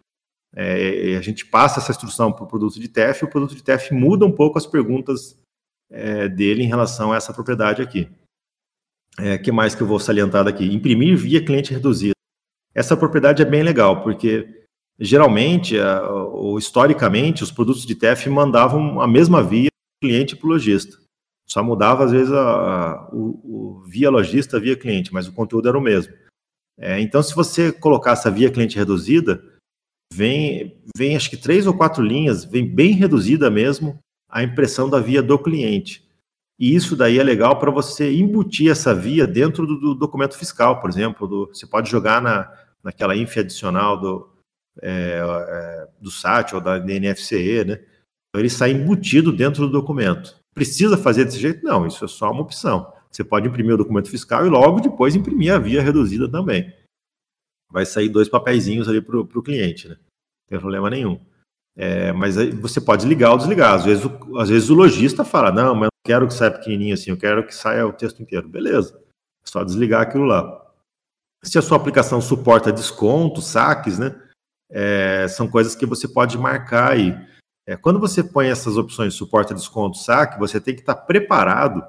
[0.55, 3.63] É, a gente passa essa instrução para o produto de TEF e o produto de
[3.63, 5.39] TEF muda um pouco as perguntas
[5.91, 8.09] é, dele em relação a essa propriedade aqui.
[9.19, 10.65] O é, que mais que eu vou salientar daqui?
[10.65, 12.15] Imprimir via cliente reduzido.
[12.75, 14.67] Essa propriedade é bem legal, porque
[14.99, 15.77] geralmente,
[16.33, 19.69] ou historicamente, os produtos de TEF mandavam a mesma via
[20.03, 20.97] cliente para o lojista.
[21.47, 25.69] Só mudava, às vezes, a, a, o, o, via lojista, via cliente, mas o conteúdo
[25.69, 26.15] era o mesmo.
[26.79, 29.43] É, então, se você colocar essa via cliente reduzida,
[30.13, 33.99] vem, vem acho que três ou quatro linhas, vem bem reduzida mesmo
[34.29, 36.05] a impressão da via do cliente.
[36.59, 40.81] E isso daí é legal para você embutir essa via dentro do, do documento fiscal,
[40.81, 41.27] por exemplo.
[41.27, 42.51] Do, você pode jogar na,
[42.83, 44.31] naquela inf adicional do,
[44.81, 47.81] é, é, do SAT ou da NFCE, né?
[48.29, 50.37] Então ele sai embutido dentro do documento.
[50.55, 51.65] Precisa fazer desse jeito?
[51.65, 52.93] Não, isso é só uma opção.
[53.11, 56.73] Você pode imprimir o documento fiscal e logo depois imprimir a via reduzida também.
[57.73, 59.95] Vai sair dois papeizinhos ali para o cliente, né?
[59.95, 61.19] Não tem problema nenhum.
[61.75, 63.75] É, mas aí você pode ligar ou desligar.
[63.75, 66.51] Às vezes, o, às vezes o lojista fala, não, mas eu não quero que saia
[66.51, 68.49] pequenininho assim, eu quero que saia o texto inteiro.
[68.49, 70.61] Beleza, é só desligar aquilo lá.
[71.43, 74.15] Se a sua aplicação suporta desconto, saques, né?
[74.73, 77.15] é, são coisas que você pode marcar aí.
[77.67, 81.87] É, quando você põe essas opções suporte, desconto, saque, você tem que estar preparado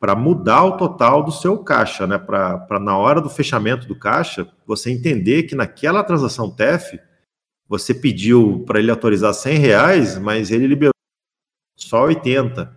[0.00, 2.16] para mudar o total do seu caixa, né?
[2.16, 6.98] Para na hora do fechamento do caixa, você entender que naquela transação TEF,
[7.68, 10.94] você pediu para ele autorizar 100 reais, mas ele liberou
[11.78, 12.74] só 80.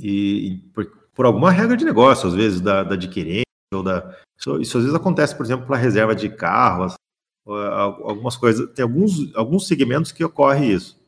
[0.00, 4.14] E, por, por, alguma regra de negócio, às vezes, da, da adquirente, ou da.
[4.38, 6.94] Isso, isso às vezes acontece, por exemplo, para reserva de carro,
[7.46, 10.98] algumas coisas, tem alguns, alguns segmentos que ocorre isso.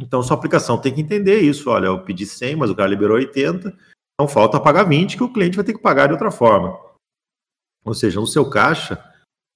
[0.00, 1.70] Então, sua aplicação tem que entender isso.
[1.70, 3.76] Olha, eu pedi 100, mas o cara liberou 80,
[4.20, 6.78] então falta pagar 20 que o cliente vai ter que pagar de outra forma.
[7.82, 9.02] Ou seja, no seu caixa,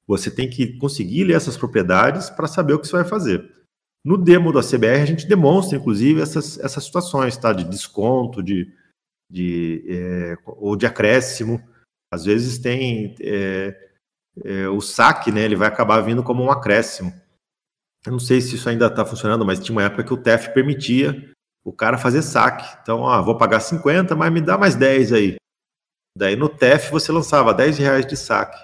[0.06, 3.52] você tem que conseguir ler essas propriedades para saber o que você vai fazer.
[4.02, 7.52] No demo da CBR, a gente demonstra, inclusive, essas, essas situações, tá?
[7.52, 8.72] De desconto, de,
[9.30, 11.62] de, é, ou de acréscimo.
[12.10, 13.90] Às vezes tem é,
[14.44, 15.42] é, o saque, né?
[15.42, 17.12] Ele vai acabar vindo como um acréscimo.
[18.06, 20.54] Eu não sei se isso ainda está funcionando, mas tinha uma época que o TEF
[20.54, 21.33] permitia
[21.64, 22.78] o cara fazer saque.
[22.82, 25.36] Então, ó, vou pagar 50, mas me dá mais 10 aí.
[26.16, 28.62] Daí no TEF você lançava 10 reais de saque.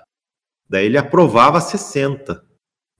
[0.69, 2.33] Daí ele aprovava 60.
[2.33, 2.41] Ou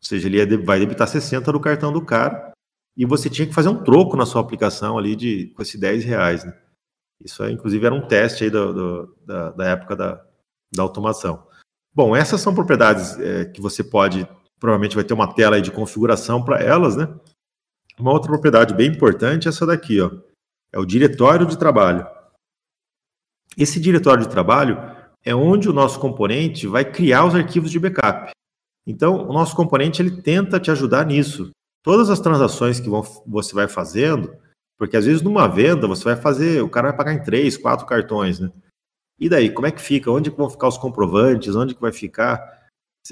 [0.03, 2.51] seja, ele ia, vai debitar 60 no cartão do cara.
[2.97, 6.05] E você tinha que fazer um troco na sua aplicação ali de, com esses 10
[6.05, 6.45] reais.
[6.45, 6.53] Né?
[7.23, 10.25] Isso, inclusive, era um teste aí do, do, da, da, época da,
[10.75, 11.47] da automação.
[11.95, 14.27] Bom, essas são propriedades é, que você pode,
[14.59, 17.09] provavelmente vai ter uma tela de configuração para elas, né?
[18.01, 20.11] Uma outra propriedade bem importante é essa daqui, ó.
[20.73, 22.07] É o diretório de trabalho.
[23.59, 24.79] Esse diretório de trabalho
[25.23, 28.31] é onde o nosso componente vai criar os arquivos de backup.
[28.87, 31.51] Então, o nosso componente ele tenta te ajudar nisso.
[31.83, 34.35] Todas as transações que vão, você vai fazendo,
[34.79, 37.85] porque às vezes numa venda você vai fazer, o cara vai pagar em três, quatro
[37.85, 38.51] cartões, né?
[39.19, 40.11] E daí, como é que fica?
[40.11, 41.55] Onde vão ficar os comprovantes?
[41.55, 42.41] Onde que vai ficar?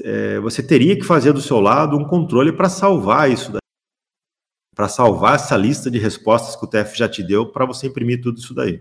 [0.03, 3.59] É, você teria que fazer do seu lado um controle para salvar isso daí
[4.79, 8.23] para salvar essa lista de respostas que o TF já te deu para você imprimir
[8.23, 8.81] tudo isso daí.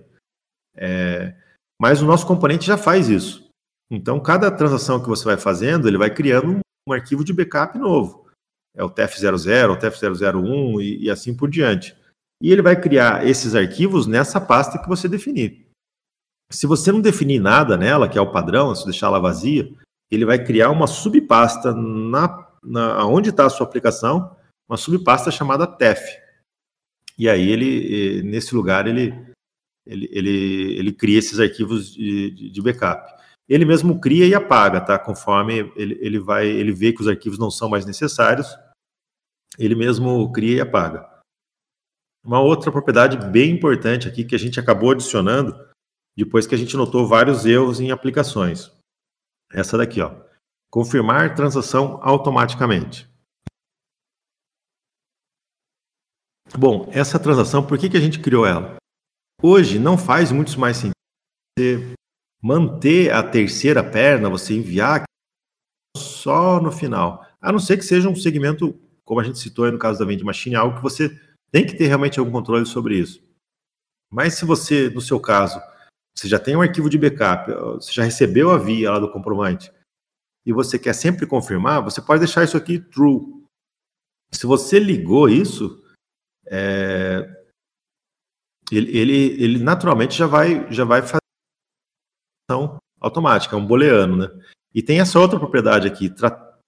[0.75, 1.35] É,
[1.81, 3.49] mas o nosso componente já faz isso.
[3.89, 8.27] Então, cada transação que você vai fazendo, ele vai criando um, arquivo de backup novo.
[8.75, 11.97] É o TF00, o TF001 e, e assim por diante.
[12.43, 15.65] E ele vai criar esses arquivos nessa pasta que você definir.
[16.51, 19.67] Se você não definir nada nela, que é o padrão, se deixar ela vazia,
[20.11, 24.36] ele vai criar uma subpasta na, na onde está a sua aplicação
[24.67, 26.01] uma subpasta chamada TEF.
[27.17, 29.13] E aí ele, nesse lugar, ele,
[29.85, 33.11] ele, ele, ele cria esses arquivos de, de backup.
[33.49, 34.99] Ele mesmo cria e apaga, tá?
[34.99, 38.47] Conforme ele, ele vai, ele vê que os arquivos não são mais necessários,
[39.57, 41.09] ele mesmo cria e apaga.
[42.23, 45.55] Uma outra propriedade bem importante aqui que a gente acabou adicionando
[46.15, 48.71] depois que a gente notou vários erros em aplicações.
[49.51, 50.13] Essa daqui, ó.
[50.69, 53.07] Confirmar transação automaticamente.
[56.55, 58.77] Bom, essa transação, por que, que a gente criou ela?
[59.41, 60.93] Hoje não faz muito mais sentido
[61.57, 61.93] você
[62.41, 65.03] manter a terceira perna, você enviar
[65.97, 67.25] só no final.
[67.41, 70.05] A não ser que seja um segmento, como a gente citou aí no caso da
[70.05, 71.09] Vende Machine, algo que você
[71.51, 73.21] tem que ter realmente algum controle sobre isso.
[74.11, 75.61] Mas se você, no seu caso,
[76.15, 79.71] você já tem um arquivo de backup, você já recebeu a via lá do comprovante,
[80.45, 83.43] e você quer sempre confirmar, você pode deixar isso aqui true.
[84.31, 85.83] Se você ligou isso,
[86.49, 87.43] é,
[88.71, 91.21] ele, ele, ele, naturalmente já vai, já vai fazer
[92.99, 94.43] automática, é um booleano, né?
[94.73, 96.59] E tem essa outra propriedade aqui, tra,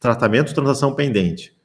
[0.00, 1.56] tratamento de transação pendente.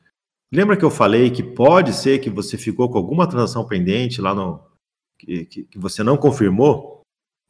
[0.51, 4.33] Lembra que eu falei que pode ser que você ficou com alguma transação pendente lá
[4.33, 4.63] no.
[5.17, 7.01] que, que, que você não confirmou?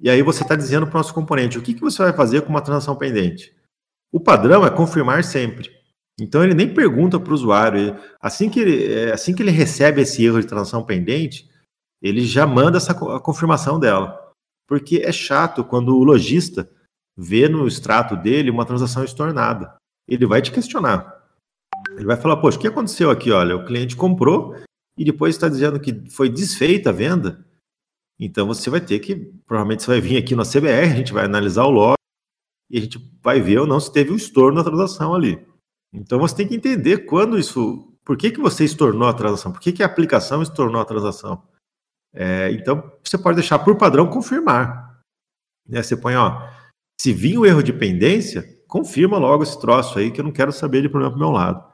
[0.01, 2.41] E aí você está dizendo para o nosso componente o que, que você vai fazer
[2.41, 3.55] com uma transação pendente.
[4.11, 5.78] O padrão é confirmar sempre.
[6.19, 7.97] Então ele nem pergunta para o usuário.
[8.21, 11.49] Assim que, ele, é, assim que ele recebe esse erro de transação pendente,
[12.01, 14.31] ele já manda essa a confirmação dela.
[14.67, 16.69] Porque é chato quando o lojista
[17.17, 19.75] vê no extrato dele uma transação estornada.
[20.07, 21.19] Ele vai te questionar.
[21.95, 23.31] Ele vai falar, poxa, o que aconteceu aqui?
[23.31, 24.55] Olha, o cliente comprou
[24.97, 27.45] e depois está dizendo que foi desfeita a venda.
[28.19, 29.15] Então você vai ter que,
[29.45, 31.95] provavelmente você vai vir aqui na CBR, a gente vai analisar o log
[32.69, 35.45] e a gente vai ver ou não se teve um estorno na transação ali.
[35.93, 37.85] Então você tem que entender quando isso.
[38.05, 39.51] Por que, que você estornou a transação?
[39.51, 41.43] Por que, que a aplicação estornou a transação?
[42.13, 44.99] É, então você pode deixar por padrão confirmar.
[45.67, 45.83] Né?
[45.83, 46.47] Você põe, ó,
[46.99, 50.51] se vir o erro de pendência, confirma logo esse troço aí que eu não quero
[50.51, 51.69] saber de problema para o meu lado.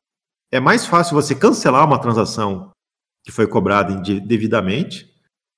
[0.51, 2.72] É mais fácil você cancelar uma transação
[3.24, 5.11] que foi cobrada indevidamente,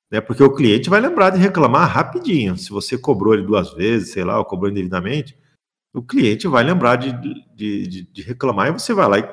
[0.09, 0.21] né?
[0.21, 2.57] Porque o cliente vai lembrar de reclamar rapidinho.
[2.57, 5.37] Se você cobrou ele duas vezes, sei lá, ou cobrou indevidamente,
[5.97, 7.11] o cliente vai lembrar de,
[7.55, 9.23] de, de, de, reclamar e você vai lá e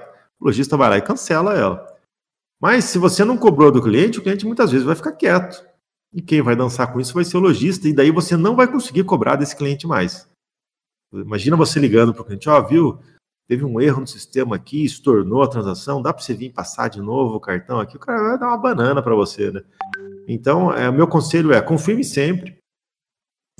[0.41, 1.95] o lojista vai lá e cancela ela.
[2.61, 5.63] Mas se você não cobrou do cliente, o cliente muitas vezes vai ficar quieto.
[6.15, 8.67] E quem vai dançar com isso vai ser o lojista, e daí você não vai
[8.67, 10.27] conseguir cobrar desse cliente mais.
[11.13, 12.99] Imagina você ligando para o cliente, ó, oh, viu,
[13.47, 17.01] teve um erro no sistema aqui, estornou a transação, dá para você vir passar de
[17.01, 17.97] novo o cartão aqui?
[17.97, 19.63] O cara vai dar uma banana para você, né?
[20.27, 22.57] Então, é, meu conselho é, confirme sempre,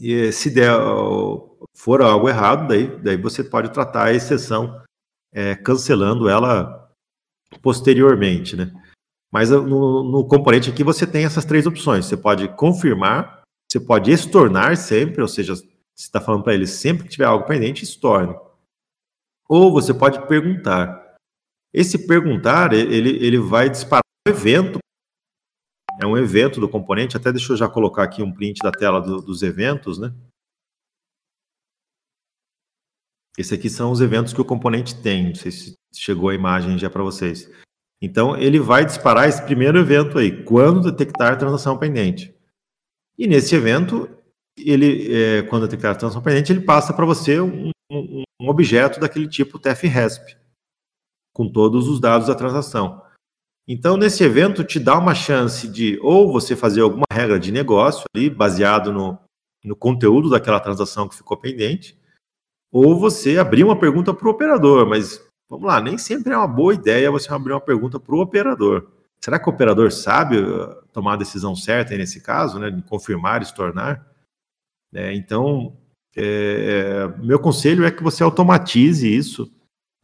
[0.01, 0.73] e se der,
[1.77, 4.83] for algo errado, daí, daí você pode tratar a exceção
[5.33, 6.91] é, cancelando ela
[7.63, 8.73] posteriormente, né?
[9.33, 12.07] Mas no, no, componente aqui você tem essas três opções.
[12.07, 17.03] Você pode confirmar, você pode estornar sempre, ou seja, você está falando para ele sempre
[17.03, 18.35] que tiver algo pendente, estorne.
[19.49, 21.17] Ou você pode perguntar.
[21.73, 24.79] Esse perguntar, ele, ele vai disparar um evento.
[26.01, 27.17] É um evento do componente.
[27.17, 30.15] Até deixa eu já colocar aqui um print da tela do, dos eventos, né?
[33.37, 35.29] Esse aqui são os eventos que o componente tem.
[35.29, 37.51] Não sei se chegou a imagem já para vocês.
[38.01, 42.35] Então, ele vai disparar esse primeiro evento aí, quando detectar transação pendente.
[43.17, 44.09] E nesse evento,
[44.59, 49.01] ele, é, quando detectar a transação pendente, ele passa para você um, um, um, objeto
[49.01, 50.37] daquele tipo TF-RESP,
[51.33, 53.03] com todos os dados da transação.
[53.67, 58.05] Então, nesse evento, te dá uma chance de ou você fazer alguma regra de negócio
[58.15, 59.19] ali, baseado no,
[59.65, 61.99] no conteúdo daquela transação que ficou pendente,
[62.75, 66.49] ou você abrir uma pergunta para o operador, mas Vamos lá, nem sempre é uma
[66.49, 68.91] boa ideia você abrir uma pergunta para o operador.
[69.21, 73.41] Será que o operador sabe uh, tomar a decisão certa nesse caso, né, de confirmar
[73.41, 74.05] e se tornar?
[74.93, 75.77] É, então,
[76.17, 79.51] é, meu conselho é que você automatize isso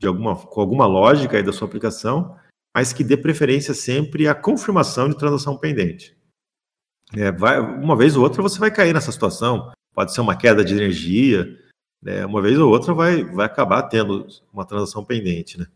[0.00, 2.36] de alguma, com alguma lógica aí da sua aplicação,
[2.74, 6.16] mas que dê preferência sempre à confirmação de transação pendente.
[7.14, 10.64] É, vai, uma vez ou outra você vai cair nessa situação, pode ser uma queda
[10.64, 11.58] de energia,
[12.03, 15.59] né, uma vez ou outra vai, vai acabar tendo uma transação pendente.
[15.59, 15.66] Né?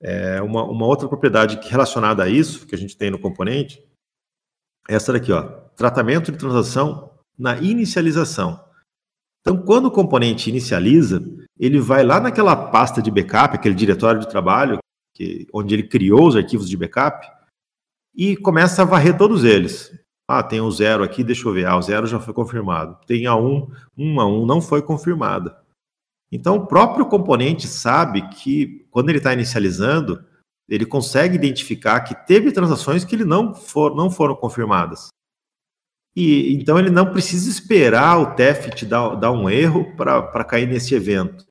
[0.00, 3.82] É uma, uma outra propriedade relacionada a isso, que a gente tem no componente,
[4.88, 5.42] é essa daqui, ó,
[5.76, 8.64] tratamento de transação na inicialização.
[9.40, 11.22] Então, quando o componente inicializa,
[11.58, 14.78] ele vai lá naquela pasta de backup, aquele diretório de trabalho,
[15.14, 17.26] que, onde ele criou os arquivos de backup,
[18.14, 19.92] e começa a varrer todos eles.
[20.30, 21.66] Ah, tem o zero aqui, deixa eu ver.
[21.66, 22.96] Ah, o zero já foi confirmado.
[23.06, 25.58] Tem a um, um a não foi confirmada.
[26.30, 30.24] Então, o próprio componente sabe que, quando ele está inicializando,
[30.68, 35.08] ele consegue identificar que teve transações que ele não, for, não foram confirmadas.
[36.14, 40.94] E então ele não precisa esperar o TEFT dar, dar um erro para cair nesse
[40.94, 41.44] evento.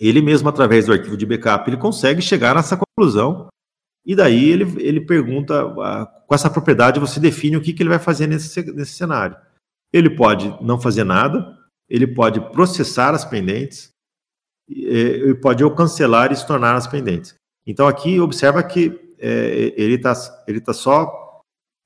[0.00, 3.48] Ele mesmo, através do arquivo de backup, ele consegue chegar nessa conclusão
[4.04, 5.64] e daí ele, ele pergunta,
[6.26, 9.36] com essa propriedade você define o que, que ele vai fazer nesse, nesse cenário.
[9.92, 11.56] Ele pode não fazer nada,
[11.88, 13.90] ele pode processar as pendentes,
[14.68, 17.34] ele pode ou cancelar e se tornar as pendentes.
[17.66, 20.12] Então aqui observa que é, ele está
[20.46, 21.24] ele tá só.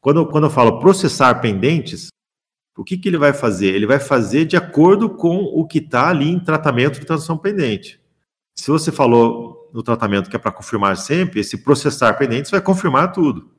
[0.03, 2.09] Quando, quando eu falo processar pendentes,
[2.77, 3.75] o que, que ele vai fazer?
[3.75, 8.01] Ele vai fazer de acordo com o que está ali em tratamento de transação pendente.
[8.59, 13.13] Se você falou no tratamento que é para confirmar sempre, esse processar pendentes vai confirmar
[13.13, 13.51] tudo.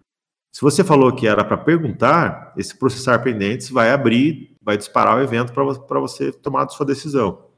[0.53, 5.21] Se você falou que era para perguntar, esse processar pendentes vai abrir, vai disparar o
[5.21, 7.49] evento para você tomar sua decisão.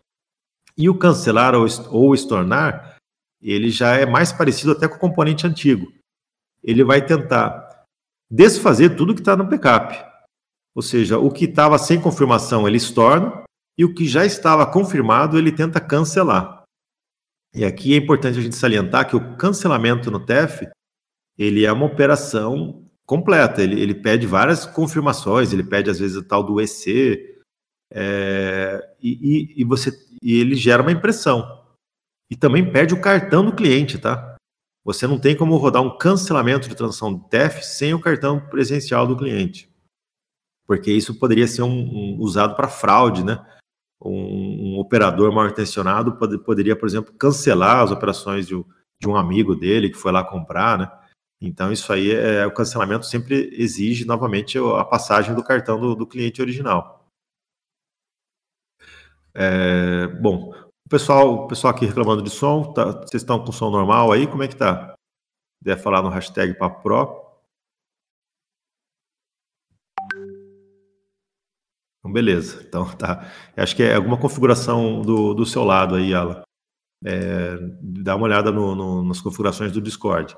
[0.78, 2.98] E o cancelar ou, ou estornar,
[3.42, 5.92] ele já é mais parecido até com o componente antigo.
[6.64, 7.86] Ele vai tentar
[8.32, 9.96] desfazer tudo que está no backup.
[10.76, 13.44] Ou seja, o que estava sem confirmação ele estorna
[13.78, 16.64] e o que já estava confirmado ele tenta cancelar.
[17.54, 20.68] E aqui é importante a gente salientar que o cancelamento no TEF
[21.38, 23.62] ele é uma operação completa.
[23.62, 27.42] Ele, ele pede várias confirmações, ele pede às vezes o tal do EC,
[27.92, 29.92] é, e, e, você,
[30.22, 31.64] e ele gera uma impressão.
[32.30, 34.36] E também pede o cartão do cliente, tá?
[34.84, 39.16] Você não tem como rodar um cancelamento de transação TEF sem o cartão presencial do
[39.16, 39.70] cliente.
[40.66, 43.40] Porque isso poderia ser um, um usado para fraude, né?
[44.04, 48.56] um, um operador mal intencionado pode, poderia, por exemplo, cancelar as operações de,
[49.00, 50.92] de, um amigo dele que foi lá comprar, né?
[51.46, 56.08] Então, isso aí é o cancelamento sempre exige novamente a passagem do cartão do, do
[56.08, 57.06] cliente original.
[59.36, 60.54] É, bom,
[60.86, 64.26] o pessoal, o pessoal aqui reclamando de som, tá, vocês estão com som normal aí?
[64.26, 64.96] Como é que tá?
[65.62, 67.24] Deve falar no hashtag Papo Pro.
[72.00, 72.64] Então, beleza.
[72.66, 73.30] Então, tá.
[73.58, 76.42] Acho que é alguma configuração do, do seu lado aí, Alan.
[77.06, 80.38] É, dá uma olhada no, no, nas configurações do Discord.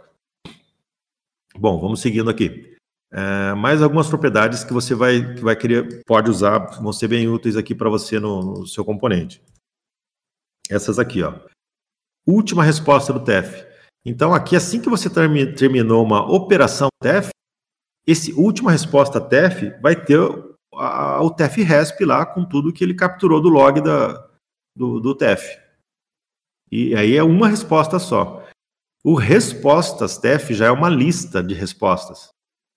[1.58, 2.76] Bom, vamos seguindo aqui.
[3.12, 7.28] É, mais algumas propriedades que você vai, que vai querer, pode usar, vão ser bem
[7.30, 9.42] úteis aqui para você no, no, seu componente.
[10.70, 11.34] Essas aqui, ó.
[12.28, 13.66] Última resposta do TEF.
[14.04, 17.30] Então, aqui, assim que você terminou uma operação TEF,
[18.06, 20.20] esse última resposta TEF vai ter
[20.74, 24.30] a, o TEF RESP lá com tudo que ele capturou do log da,
[24.76, 25.58] do, do TEF.
[26.72, 28.45] E aí é uma resposta só.
[29.08, 32.30] O respostas TEF já é uma lista de respostas.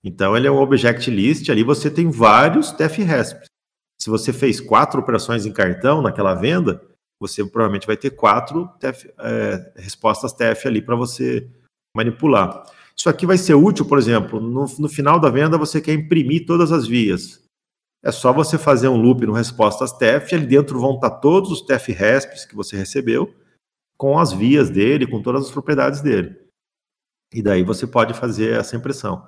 [0.04, 3.46] Então ele é um object list, ali você tem vários TEF RESP.
[3.98, 6.86] Se você fez quatro operações em cartão naquela venda,
[7.18, 11.50] você provavelmente vai ter quatro TF, é, respostas TF ali para você
[11.96, 12.62] manipular.
[12.94, 16.44] Isso aqui vai ser útil, por exemplo, no, no, final da venda você quer imprimir
[16.44, 17.42] todas as vias.
[18.04, 21.62] É só você fazer um loop no respostas TF, ali dentro vão estar todos os
[21.62, 23.34] TF resps que você recebeu,
[23.98, 26.38] com as vias dele, com todas as propriedades dele.
[27.34, 29.26] E daí você pode fazer essa impressão.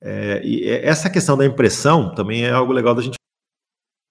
[0.00, 3.16] É, e essa questão da impressão também é algo legal da gente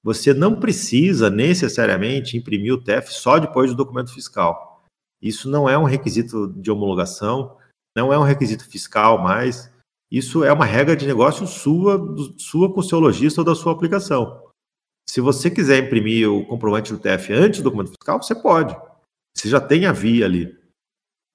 [0.03, 4.83] você não precisa necessariamente imprimir o TEF só depois do documento fiscal.
[5.21, 7.55] Isso não é um requisito de homologação,
[7.95, 9.71] não é um requisito fiscal mais.
[10.11, 11.99] Isso é uma regra de negócio sua,
[12.37, 14.43] sua com o seu lojista ou da sua aplicação.
[15.07, 18.75] Se você quiser imprimir o comprovante do TF antes do documento fiscal, você pode.
[19.36, 20.47] Você já tem a via ali.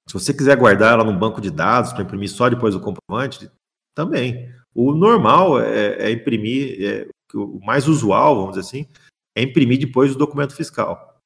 [0.09, 3.51] Se você quiser guardar ela num banco de dados para imprimir só depois do comprovante,
[3.95, 4.55] também.
[4.75, 8.87] O normal é, é imprimir, é, o mais usual, vamos dizer assim,
[9.35, 11.21] é imprimir depois o documento fiscal.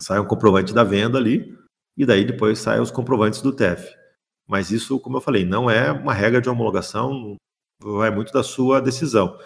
[0.00, 1.56] Sai um comprovante da venda ali,
[1.96, 3.92] e daí depois saem os comprovantes do TEF.
[4.48, 7.36] Mas isso, como eu falei, não é uma regra de homologação,
[7.82, 9.38] vai muito da sua decisão.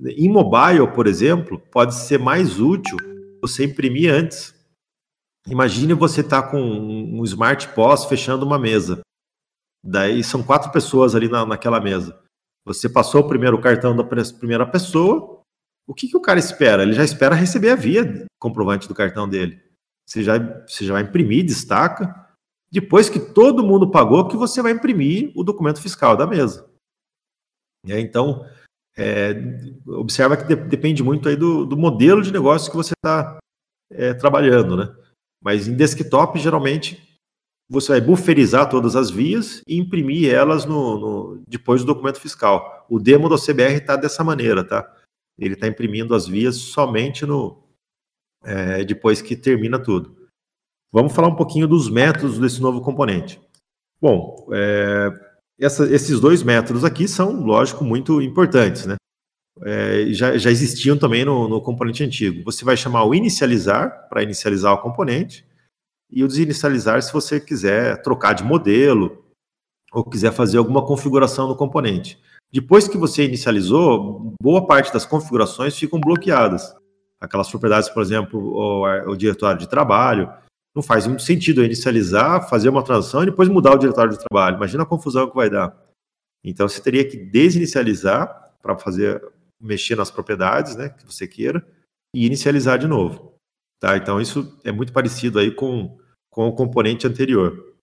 [0.00, 2.96] Em mobile, por exemplo, pode ser mais útil
[3.40, 4.54] você imprimir antes.
[5.48, 9.00] Imagine você estar tá com um smart POS fechando uma mesa.
[9.82, 12.18] Daí são quatro pessoas ali na, naquela mesa.
[12.64, 15.40] Você passou o primeiro cartão da primeira pessoa.
[15.86, 16.82] O que, que o cara espera?
[16.82, 19.62] Ele já espera receber a via comprovante do cartão dele.
[20.04, 22.26] Você já, você já vai imprimir, destaca.
[22.70, 26.68] Depois que todo mundo pagou, que você vai imprimir o documento fiscal da mesa.
[27.84, 28.44] Então,
[28.96, 29.34] é,
[29.86, 33.38] observa que de, depende muito aí do, do, modelo de negócio que você está
[33.90, 35.05] é, trabalhando, né?
[35.46, 37.00] Mas em desktop, geralmente,
[37.70, 42.84] você vai bufferizar todas as vias e imprimir elas no, no depois do documento fiscal.
[42.90, 44.92] O demo do CBR está dessa maneira, tá?
[45.38, 47.62] Ele está imprimindo as vias somente no
[48.42, 50.16] é, depois que termina tudo.
[50.92, 53.40] Vamos falar um pouquinho dos métodos desse novo componente.
[54.02, 55.12] Bom, é,
[55.60, 58.96] essa, esses dois métodos aqui são, lógico, muito importantes, né?
[59.62, 62.44] É, já, já existiam também no, no componente antigo.
[62.44, 65.46] Você vai chamar o inicializar para inicializar o componente
[66.10, 69.24] e o desinicializar se você quiser trocar de modelo
[69.92, 72.20] ou quiser fazer alguma configuração no componente.
[72.52, 76.74] Depois que você inicializou, boa parte das configurações ficam bloqueadas.
[77.20, 80.30] Aquelas propriedades, por exemplo, o, o diretório de trabalho,
[80.74, 84.56] não faz muito sentido inicializar, fazer uma transação e depois mudar o diretório de trabalho.
[84.56, 85.74] Imagina a confusão que vai dar.
[86.44, 89.22] Então você teria que desinicializar para fazer
[89.60, 91.66] mexer nas propriedades, né, que você queira,
[92.14, 93.34] e inicializar de novo.
[93.80, 93.96] Tá?
[93.96, 95.98] Então isso é muito parecido aí com,
[96.30, 97.74] com o componente anterior.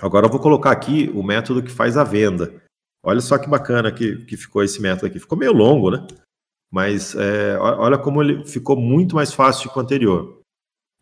[0.00, 2.62] Agora eu vou colocar aqui o método que faz a venda.
[3.04, 5.18] Olha só que bacana que, que ficou esse método aqui.
[5.18, 6.06] Ficou meio longo, né?
[6.70, 10.40] Mas é, olha como ele ficou muito mais fácil que o anterior.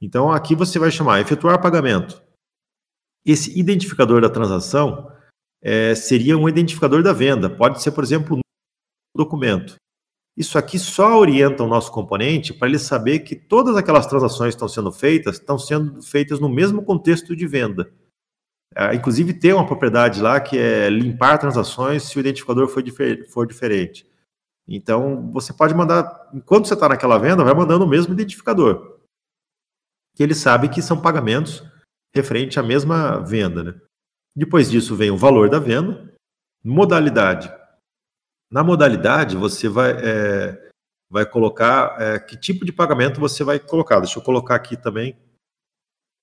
[0.00, 2.20] Então aqui você vai chamar efetuar pagamento.
[3.24, 5.12] Esse identificador da transação
[5.62, 7.50] é, seria um identificador da venda.
[7.50, 8.40] Pode ser, por exemplo, um
[9.16, 9.76] documento.
[10.40, 14.56] Isso aqui só orienta o nosso componente para ele saber que todas aquelas transações que
[14.56, 17.92] estão sendo feitas estão sendo feitas no mesmo contexto de venda.
[18.74, 23.28] É, inclusive, tem uma propriedade lá que é limpar transações se o identificador for, difer
[23.28, 24.08] for diferente.
[24.66, 28.98] Então, você pode mandar, enquanto você está naquela venda, vai mandando o mesmo identificador.
[30.16, 31.62] Que ele sabe que são pagamentos
[32.16, 33.62] referente à mesma venda.
[33.62, 33.74] Né?
[34.34, 36.10] Depois disso vem o valor da venda,
[36.64, 37.59] modalidade
[38.50, 40.70] na modalidade, você vai, é,
[41.08, 44.00] vai colocar é, que tipo de pagamento você vai colocar.
[44.00, 45.16] Deixa eu colocar aqui também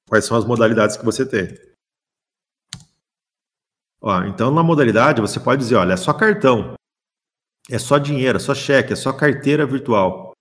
[0.08, 1.58] quais são as modalidades que você tem.
[4.02, 6.76] Ó, então, na modalidade, você pode dizer: olha, é só cartão,
[7.70, 10.34] é só dinheiro, é só cheque, é só carteira virtual.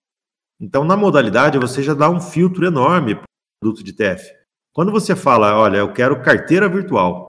[0.60, 4.34] Então, na modalidade, você já dá um filtro enorme para o produto de TF.
[4.72, 7.26] Quando você fala, olha, eu quero carteira virtual,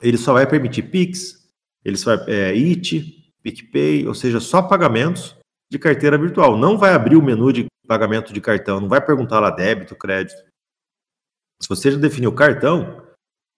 [0.00, 1.48] ele só vai permitir Pix,
[1.84, 5.36] ele só vai, é, IT, PicPay, ou seja, só pagamentos
[5.70, 6.56] de carteira virtual.
[6.56, 10.42] Não vai abrir o menu de pagamento de cartão, não vai perguntar lá débito, crédito.
[11.60, 13.04] Se você já definiu cartão,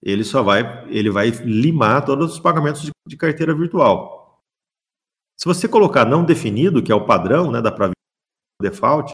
[0.03, 4.43] ele só vai, ele vai limar todos os pagamentos de, de carteira virtual.
[5.39, 7.95] Se você colocar não definido, que é o padrão, né, da Pravida
[8.61, 9.13] default,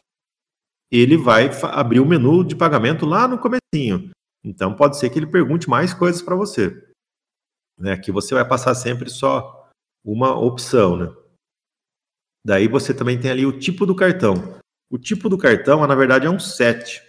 [0.91, 4.11] ele vai abrir o menu de pagamento lá no comecinho.
[4.43, 6.87] Então pode ser que ele pergunte mais coisas para você.
[7.77, 7.97] Né?
[7.97, 9.58] Que você vai passar sempre só
[10.03, 11.15] uma opção, né?
[12.45, 14.59] Daí você também tem ali o tipo do cartão.
[14.89, 17.01] O tipo do cartão, na verdade, é um set.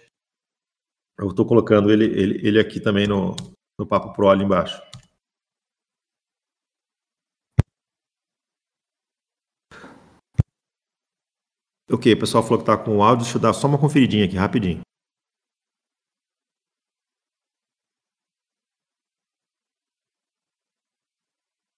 [1.17, 3.35] Eu estou colocando ele, ele, ele aqui também no,
[3.79, 4.81] no Papo Pro ali embaixo.
[11.89, 13.23] Ok, o pessoal falou que está com o áudio.
[13.23, 14.81] Deixa eu dar só uma conferidinha aqui, rapidinho.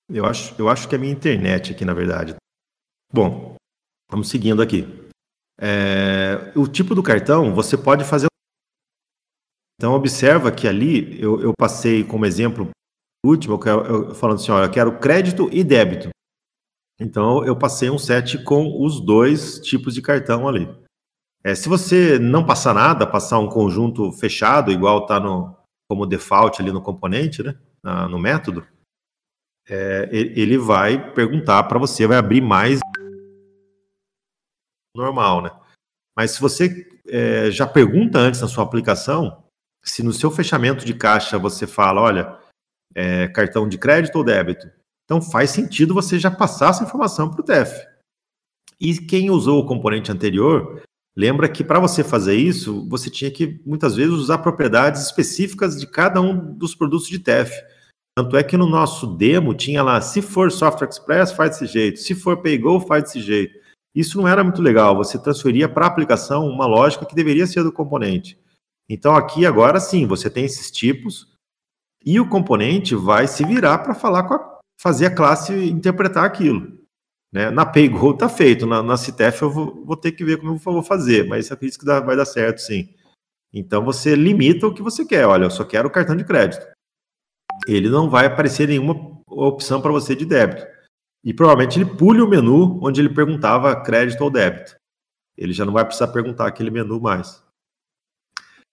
[0.10, 2.36] Eu acho, eu acho que é a minha internet aqui, na verdade.
[3.12, 3.56] Bom,
[4.10, 4.86] vamos seguindo aqui.
[5.60, 8.28] É, o tipo do cartão, você pode fazer.
[9.78, 12.70] Então, observa que ali eu, eu passei como exemplo
[13.26, 16.10] último, eu, eu, falando assim: olha, eu quero crédito e débito.
[16.99, 20.70] Então, eu passei um set com os dois tipos de cartão ali.
[21.43, 25.56] É, se você não passar nada, passar um conjunto fechado, igual está no,
[25.89, 27.58] como default ali no componente, né,
[28.10, 28.66] no método,
[29.70, 32.80] é, ele vai perguntar para você, vai abrir mais
[34.95, 35.51] normal, né?
[36.16, 39.43] Mas se você é, já pergunta antes na sua aplicação,
[39.84, 42.39] se no seu fechamento de caixa você fala, olha,
[42.95, 44.70] é, cartão de crédito ou débito,
[45.03, 47.86] então faz sentido você já passar essa informação para o TEF.
[48.80, 50.84] E quem usou o componente anterior,
[51.16, 55.88] lembra que para você fazer isso, você tinha que muitas vezes usar propriedades específicas de
[55.88, 57.51] cada um dos produtos de TEF.
[58.16, 61.99] Tanto é que no nosso demo tinha lá, se for Software Express, faz desse jeito,
[61.99, 63.59] se for PayGo, faz desse jeito.
[63.95, 67.64] Isso não era muito legal, você transferia para a aplicação uma lógica que deveria ser
[67.64, 68.39] do componente.
[68.88, 71.28] Então aqui agora sim, você tem esses tipos
[72.05, 76.80] e o componente vai se virar para falar com a, fazer a classe interpretar aquilo.
[77.32, 77.49] Né?
[77.49, 80.59] Na PayGo está feito, na, na CITEF eu vou, vou, ter que ver como eu
[80.59, 82.93] vou fazer, mas acredito que dá, vai dar certo sim.
[83.51, 85.26] Então você limita o que você quer.
[85.26, 86.74] Olha, eu só quero o cartão de crédito
[87.68, 90.66] ele não vai aparecer nenhuma opção para você de débito.
[91.24, 94.76] E provavelmente ele pule o menu onde ele perguntava crédito ou débito.
[95.38, 97.43] Ele já não vai precisar perguntar aquele menu mais.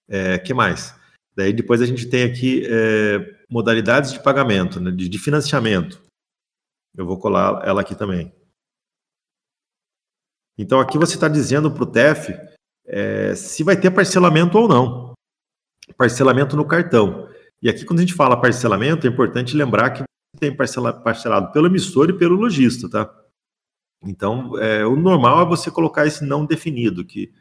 [0.08, 0.94] É, que mais?
[1.36, 6.02] Daí depois a gente tem aqui é, modalidades de pagamento, né, de, de financiamento.
[6.96, 8.32] Eu vou colar ela aqui também.
[10.58, 12.36] Então aqui você está dizendo para o TEF
[12.84, 15.14] é, se vai ter parcelamento ou não.
[15.96, 17.29] Parcelamento no cartão.
[17.62, 20.04] E aqui, quando a gente fala parcelamento, é importante lembrar que
[20.38, 23.14] tem parcela, parcelado pelo emissor e pelo lojista, tá?
[24.02, 27.32] Então, é, o normal é você colocar esse não definido, que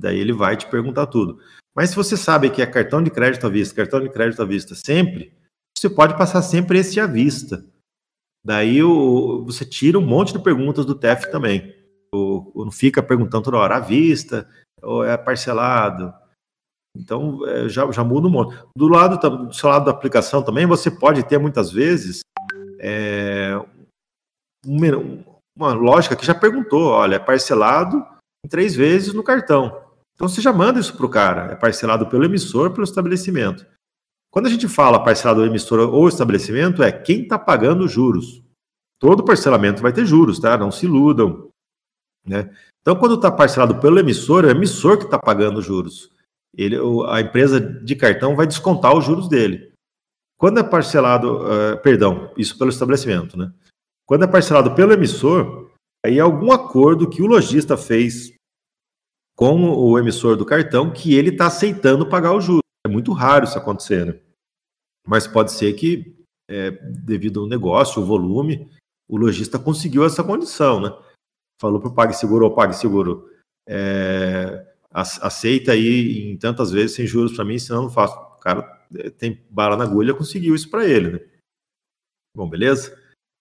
[0.00, 1.40] daí ele vai te perguntar tudo.
[1.76, 4.44] Mas se você sabe que é cartão de crédito à vista, cartão de crédito à
[4.44, 5.32] vista sempre,
[5.76, 7.64] você pode passar sempre esse à vista.
[8.44, 11.72] Daí o, você tira um monte de perguntas do TEF também.
[12.12, 14.48] Não fica perguntando toda hora à vista,
[14.82, 16.12] ou é parcelado,
[16.98, 18.58] então, é, já, já muda um monte.
[18.76, 22.20] Do lado do seu lado da aplicação também, você pode ter muitas vezes
[22.80, 23.54] é,
[24.66, 28.04] uma lógica que já perguntou: olha, é parcelado
[28.44, 29.80] em três vezes no cartão.
[30.14, 31.52] Então, você já manda isso para o cara.
[31.52, 33.64] É parcelado pelo emissor, pelo estabelecimento.
[34.32, 38.42] Quando a gente fala parcelado emissor ou estabelecimento, é quem está pagando os juros.
[39.00, 40.58] Todo parcelamento vai ter juros, tá?
[40.58, 41.48] Não se iludam.
[42.26, 42.50] Né?
[42.80, 46.10] Então, quando está parcelado pelo emissor, é o emissor que está pagando os juros
[46.58, 46.76] ele,
[47.08, 49.72] a empresa de cartão vai descontar os juros dele.
[50.36, 53.52] Quando é parcelado, uh, perdão, isso pelo estabelecimento, né?
[54.04, 55.70] Quando é parcelado pelo emissor,
[56.04, 58.34] aí é algum acordo que o lojista fez
[59.36, 62.62] com o emissor do cartão que ele está aceitando pagar o juros.
[62.84, 64.20] É muito raro isso acontecer, né?
[65.06, 66.16] Mas pode ser que,
[66.50, 68.68] é, devido ao negócio, o volume,
[69.08, 70.90] o lojista conseguiu essa condição, né?
[71.60, 73.30] Falou para o PagSeguro ou PagSeguro,
[73.68, 78.16] é, aceita aí em tantas vezes sem juros para mim, senão eu não faço.
[78.16, 81.20] O cara eh, tem bala na agulha, conseguiu isso para ele, né?
[82.36, 82.96] Bom, beleza?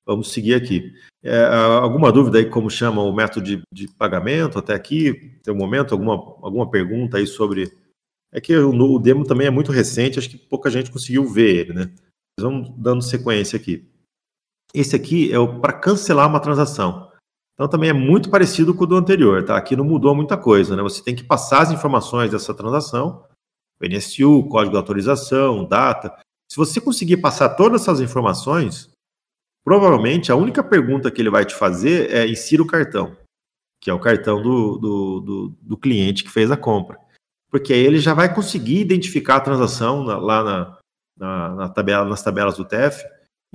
[0.05, 0.93] Vamos seguir aqui.
[1.21, 5.37] É, alguma dúvida aí como chama o método de, de, pagamento até aqui?
[5.43, 7.71] Tem um momento, alguma, alguma pergunta aí sobre...
[8.31, 11.55] É que o, o demo também é muito recente, acho que pouca gente conseguiu ver
[11.55, 11.93] ele, né?
[12.37, 13.85] Mas vamos dando sequência aqui.
[14.73, 17.06] Esse aqui é para cancelar uma transação.
[17.57, 19.57] Então também é muito parecido com o do anterior, tá?
[19.57, 20.83] Aqui não mudou muita coisa, né?
[20.83, 23.25] Você tem que passar as informações dessa transação,
[23.81, 26.15] o NSU, código de autorização, data.
[26.47, 28.91] Se você conseguir passar todas essas informações,
[29.65, 33.17] provavelmente a única pergunta que ele vai te fazer é insira o cartão,
[33.81, 36.99] que é o cartão do, do, do, do cliente que fez a compra.
[37.49, 40.77] Porque aí ele já vai conseguir identificar a transação na, lá na,
[41.17, 43.03] na, na tabela, nas tabelas do TEF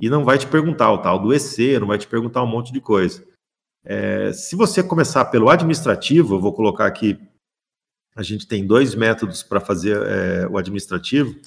[0.01, 2.73] e não vai te perguntar o tal do EC, não vai te perguntar um monte
[2.73, 3.25] de coisa.
[3.85, 7.19] É, se você começar pelo administrativo, eu vou colocar aqui,
[8.15, 11.41] a gente tem dois métodos para fazer é, o administrativo.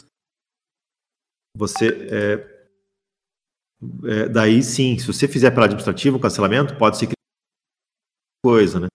[1.56, 2.56] você é,
[4.04, 7.10] é, daí sim, se você fizer pela administrativa um cancelamento, pode ser
[8.44, 8.88] coisa, né?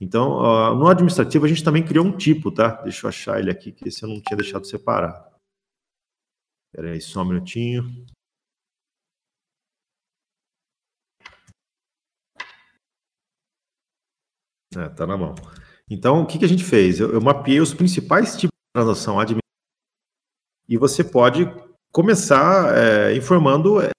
[0.00, 2.82] Então, uh, no administrativo a gente também criou um tipo, tá?
[2.82, 5.30] Deixa eu achar ele aqui, que esse eu não tinha deixado separado.
[6.66, 7.84] Espera aí, só um minutinho.
[14.76, 15.34] É, tá na mão.
[15.90, 17.00] Então, o que, que a gente fez?
[17.00, 19.42] Eu, eu mapeei os principais tipos de transação administrativa
[20.68, 21.50] e você pode
[21.92, 23.80] começar é, informando.
[23.80, 23.90] É,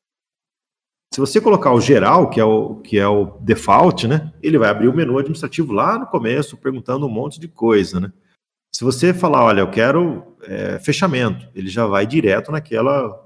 [1.13, 4.69] se você colocar o geral, que é o, que é o default, né, ele vai
[4.69, 7.99] abrir o menu administrativo lá no começo, perguntando um monte de coisa.
[7.99, 8.11] Né?
[8.73, 13.23] Se você falar, olha, eu quero é, fechamento, ele já vai direto naquela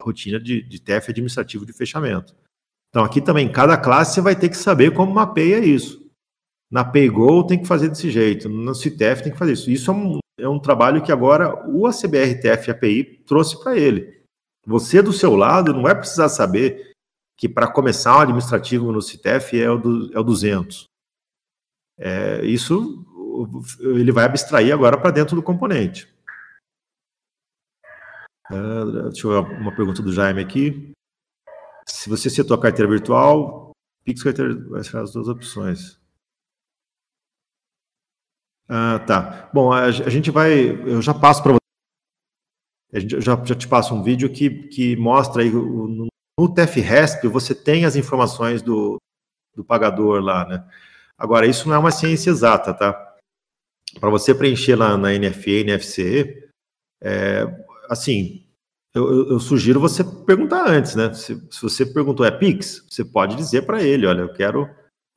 [0.00, 2.34] rotina de, de TF administrativo de fechamento.
[2.88, 6.07] Então, aqui também, cada classe você vai ter que saber como mapeia isso.
[6.70, 9.70] Na PayGo tem que fazer desse jeito, no CITEF tem que fazer isso.
[9.70, 14.22] Isso é um, é um trabalho que agora o ACBRTF API trouxe para ele.
[14.66, 16.92] Você, do seu lado, não vai precisar saber
[17.38, 20.84] que para começar um administrativo no CITEF é o, do, é o 200.
[21.98, 23.04] É, isso
[23.80, 26.08] ele vai abstrair agora para dentro do componente.
[28.50, 30.92] Uh, deixa eu ver uma pergunta do Jaime aqui.
[31.86, 33.72] Se você setou a carteira virtual,
[34.04, 35.97] Pix carteira vai ser as duas opções.
[38.68, 39.48] Ah, tá.
[39.52, 40.52] Bom, a, a, gente vai.
[40.52, 41.58] Eu já passo para você.
[42.92, 46.08] Eu já, já te passo um vídeo que, que mostra aí no,
[46.54, 48.96] TFRESP você tem as informações do,
[49.56, 50.64] do pagador lá, né?
[51.16, 53.16] Agora, isso não é uma ciência exata, tá?
[53.98, 56.48] Para você preencher lá na NFE, NFCE,
[57.02, 57.44] é,
[57.88, 58.46] assim,
[58.94, 61.12] eu, eu, sugiro você perguntar antes, né?
[61.12, 64.68] Se, se você perguntou é Pix, você pode dizer para ele, olha, eu quero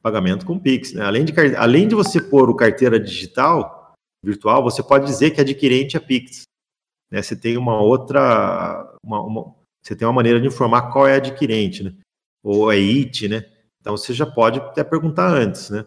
[0.01, 0.93] pagamento com Pix.
[0.93, 1.03] Né?
[1.03, 3.93] Além, de, além de você pôr o carteira digital,
[4.23, 6.43] virtual, você pode dizer que adquirente é Pix.
[7.11, 7.21] Né?
[7.21, 11.83] Você tem uma outra, uma, uma, você tem uma maneira de informar qual é adquirente,
[11.83, 11.93] né?
[12.43, 13.45] ou é IT, né?
[13.79, 15.85] Então você já pode até perguntar antes, né?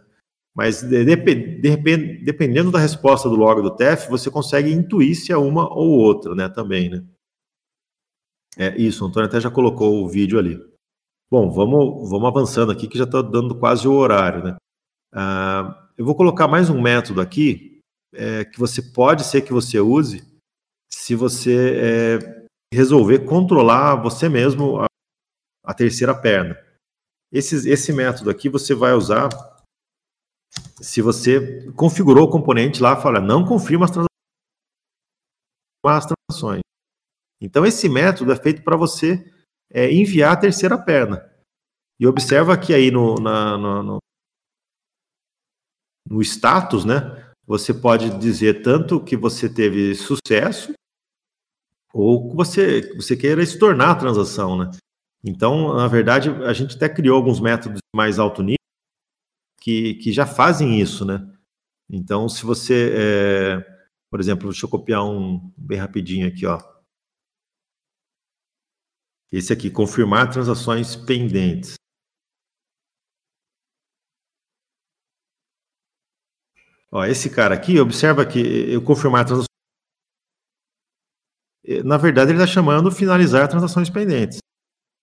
[0.54, 5.32] Mas de, de, de, dependendo da resposta do log do TEF, você consegue intuir se
[5.32, 6.48] é uma ou outra, né?
[6.48, 7.04] Também, né?
[8.56, 10.60] É isso, o Antônio até já colocou o vídeo ali.
[11.30, 14.56] Bom, vamos, vamos avançando aqui, que já está dando quase o horário, né?
[15.12, 17.80] Ah, eu vou colocar mais um método aqui,
[18.12, 20.22] é, que você pode ser que você use
[20.92, 24.86] se você é, resolver controlar você mesmo a,
[25.64, 26.56] a terceira perna.
[27.32, 29.28] Esse, esse método aqui você vai usar
[30.80, 33.90] se você configurou o componente lá, fala, não confirma as
[36.30, 36.60] transações.
[37.40, 39.33] Então, esse método é feito para você
[39.74, 41.28] é, enviar a terceira perna.
[41.98, 43.98] E observa que aí no, na, no, no,
[46.08, 50.72] no status, né, você pode dizer tanto que você teve sucesso
[51.92, 54.70] ou que você, você queira se tornar a transação, né?
[55.24, 58.58] Então, na verdade, a gente até criou alguns métodos mais alto nível
[59.60, 61.26] que, que já fazem isso, né?
[61.88, 63.78] Então, se você, é,
[64.10, 66.60] por exemplo, deixa eu copiar um bem rapidinho aqui, ó.
[69.36, 71.74] Esse aqui, confirmar transações pendentes.
[76.92, 79.48] Ó, esse cara aqui, observa que eu confirmar transações.
[81.84, 84.38] Na verdade, ele está chamando finalizar transações pendentes.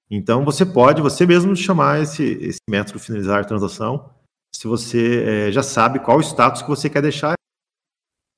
[0.10, 4.16] Então, você pode, você mesmo, chamar esse, esse método finalizar transação,
[4.56, 7.34] se você é, já sabe qual o status que você quer deixar.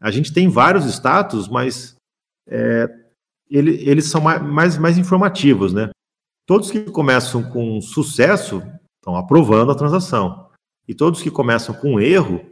[0.01, 1.95] A gente tem vários status, mas
[2.47, 3.02] é,
[3.53, 5.91] ele, eles são mais, mais informativos, né?
[6.47, 8.63] Todos que começam com sucesso
[8.95, 10.49] estão aprovando a transação.
[10.87, 12.43] E todos que começam com erro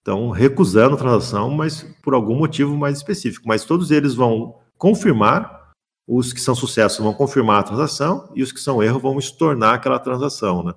[0.00, 3.46] estão recusando a transação, mas por algum motivo mais específico.
[3.46, 5.70] Mas todos eles vão confirmar,
[6.08, 9.74] os que são sucesso vão confirmar a transação, e os que são erro vão estornar
[9.74, 10.64] aquela transação.
[10.64, 10.74] Né?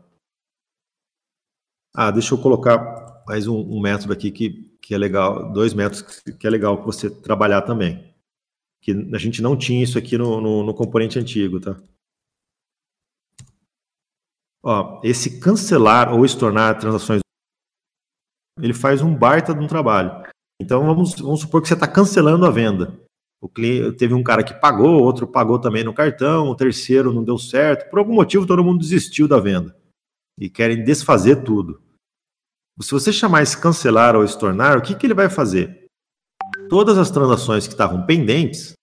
[1.94, 6.22] Ah, deixa eu colocar mais um, um método aqui que, que é legal, dois métodos
[6.40, 8.15] que é legal que você trabalhar também
[8.86, 11.76] que a gente não tinha isso aqui no, no, no componente antigo, tá?
[14.64, 17.22] Ó, esse cancelar ou estornar transações,
[18.62, 20.24] ele faz um baita de um trabalho.
[20.62, 22.96] Então vamos, vamos supor que você está cancelando a venda.
[23.42, 27.24] O cliente teve um cara que pagou, outro pagou também no cartão, o terceiro não
[27.24, 27.90] deu certo.
[27.90, 29.76] Por algum motivo todo mundo desistiu da venda
[30.40, 31.82] e querem desfazer tudo.
[32.82, 35.85] Se você chamar esse cancelar ou estornar, o que, que ele vai fazer?
[36.70, 38.74] Todas as transações que estavam pendentes,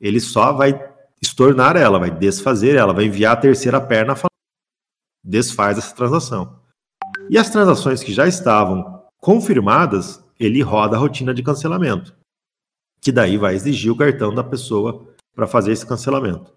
[0.00, 0.78] ele só vai
[1.22, 4.28] estornar ela, vai desfazer ela, vai enviar a terceira perna falando,
[5.24, 6.60] desfaz essa transação.
[7.30, 12.14] E as transações que já estavam confirmadas, ele roda a rotina de cancelamento,
[13.00, 16.52] que daí vai exigir o cartão da pessoa para fazer esse cancelamento.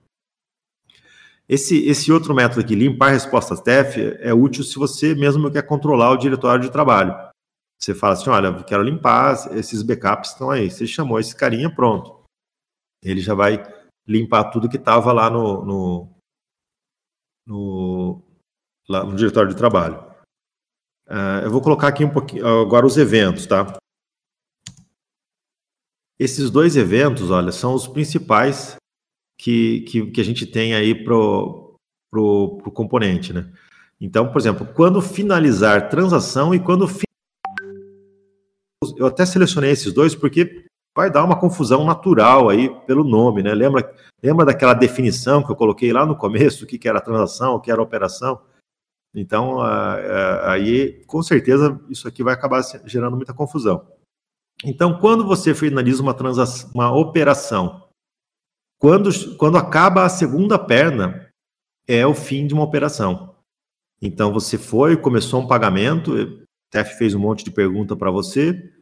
[1.47, 6.11] Esse, esse outro método aqui, limpar respostas TEF, é útil se você mesmo quer controlar
[6.11, 7.15] o diretório de trabalho.
[7.79, 10.69] Você fala assim, olha, quero limpar, esses backups estão aí.
[10.69, 12.23] Você chamou esse carinha, pronto.
[13.03, 13.63] Ele já vai
[14.07, 16.09] limpar tudo que estava lá no, no,
[17.45, 18.21] no,
[18.89, 20.05] lá no diretório de trabalho.
[21.07, 23.77] Uh, eu vou colocar aqui um pouquinho agora os eventos, tá?
[26.19, 28.75] Esses dois eventos, olha, são os principais
[29.39, 31.75] que, que, que a gente tem aí pro,
[32.11, 33.53] pro, pro componente, né?
[34.01, 36.87] Então, por exemplo, quando finalizar transação e quando
[38.97, 40.65] eu até selecionei esses dois porque
[40.95, 43.53] vai dar uma confusão natural aí pelo nome, né?
[43.53, 47.55] Lembra, lembra daquela definição que eu coloquei lá no começo, o que, que era transação,
[47.55, 48.41] o que era operação?
[49.13, 49.59] Então,
[50.43, 53.87] aí, com certeza, isso aqui vai acabar gerando muita confusão.
[54.63, 57.87] Então, quando você finaliza uma transação, uma operação,
[58.79, 61.27] quando, quando acaba a segunda perna,
[61.87, 63.35] é o fim de uma operação.
[64.01, 68.73] Então, você foi, começou um pagamento, TEF fez um monte de pergunta para você,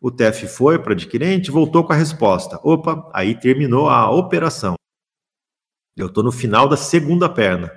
[0.00, 2.60] o TEF foi para o adquirente, voltou com a resposta.
[2.62, 4.74] Opa, aí terminou a operação.
[5.96, 7.72] Eu estou no final da segunda perna.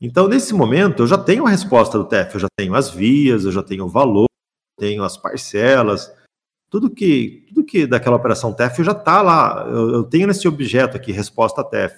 [0.00, 3.44] Então, nesse momento, eu já tenho a resposta do TEF, eu já tenho as vias,
[3.44, 4.28] eu já tenho o valor,
[4.78, 6.12] tenho as parcelas,
[6.70, 9.66] tudo que, tudo que daquela operação TEF já está lá.
[9.66, 11.96] Eu, eu, tenho nesse objeto aqui, resposta TEF.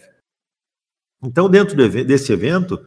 [1.22, 2.78] Então, dentro desse evento,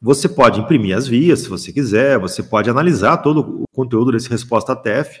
[0.00, 4.30] você pode imprimir as vias, se você quiser, você pode analisar todo o conteúdo desse
[4.30, 5.20] resposta TEF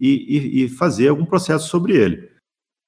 [0.00, 2.32] e, e, e fazer algum processo sobre ele.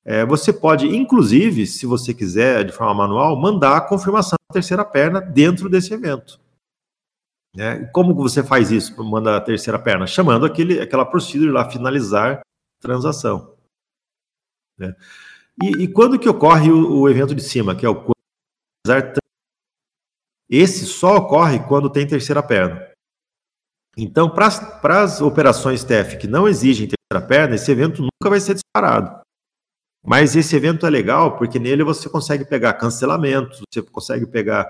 [0.04, 4.84] É, você pode, inclusive, se você quiser, de forma manual, mandar a confirmação da terceira
[4.84, 6.40] perna dentro desse evento.
[7.56, 7.86] Né?
[7.86, 9.02] Como você faz isso?
[9.02, 10.06] Manda a terceira perna?
[10.06, 12.40] Chamando aquele, aquela procedure lá, finalizar
[12.80, 13.56] transação.
[14.78, 14.94] Né?
[15.62, 18.04] E, e, quando que ocorre o, o, evento de cima, que é o
[20.48, 22.86] esse só ocorre quando tem terceira perna.
[23.96, 28.54] Então, para as operações TF que não exigem terceira perna, esse evento nunca vai ser
[28.54, 29.22] disparado.
[30.04, 34.66] Mas esse evento é legal porque nele você consegue pegar cancelamentos, você consegue pegar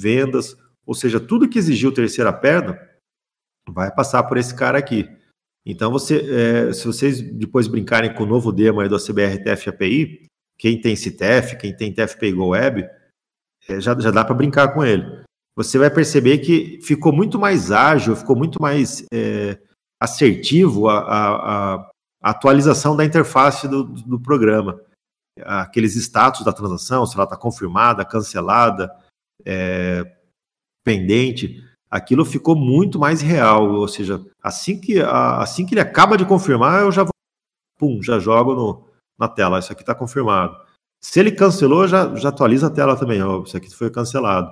[0.00, 0.56] vendas,
[0.86, 2.78] ou seja, tudo que exigiu terceira perna
[3.68, 5.08] vai passar por esse cara aqui.
[5.66, 9.70] Então, você, é, se vocês depois brincarem com o novo demo aí do CBR TF
[9.70, 10.26] API,
[10.58, 12.88] quem tem CTF, quem tem TFP Go Web,
[13.68, 15.22] é, já, já dá para brincar com ele.
[15.56, 19.58] Você vai perceber que ficou muito mais ágil, ficou muito mais é,
[20.00, 21.90] assertivo a, a, a,
[22.22, 24.80] atualização da interface do, do programa.
[25.40, 28.90] Aqueles status da transação, se ela está confirmada, cancelada,
[29.44, 30.04] é,
[30.84, 33.70] pendente aquilo ficou muito mais real.
[33.70, 37.12] Ou seja, assim que, assim que ele acaba de confirmar, eu já vou,
[37.78, 38.88] pum, já jogo no,
[39.18, 39.58] na tela.
[39.58, 40.56] Isso aqui está confirmado.
[41.00, 43.22] Se ele cancelou, já, já atualiza a tela também.
[43.22, 44.50] Ó, isso aqui foi cancelado.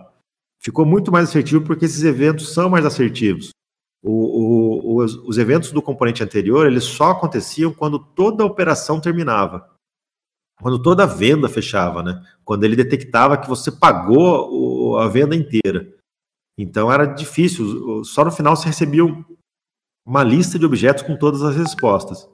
[0.61, 3.51] Ficou muito mais assertivo porque esses eventos são mais assertivos.
[4.03, 9.01] O, o, os, os, eventos do componente anterior eles só aconteciam quando toda a operação
[9.01, 9.68] terminava,
[10.61, 12.22] quando toda a venda fechava, né?
[12.44, 15.92] Quando ele detectava que você pagou o, a venda inteira.
[16.57, 19.03] Então era difícil, só no final você recebia
[20.05, 22.28] uma lista de objetos com todas as respostas.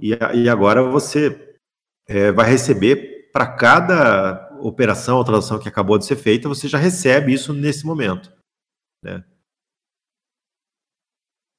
[0.00, 1.56] E, e agora você
[2.06, 6.78] é, vai receber para cada operação ou transação que acabou de ser feita, você já
[6.78, 8.32] recebe isso nesse momento.
[9.02, 9.24] Né?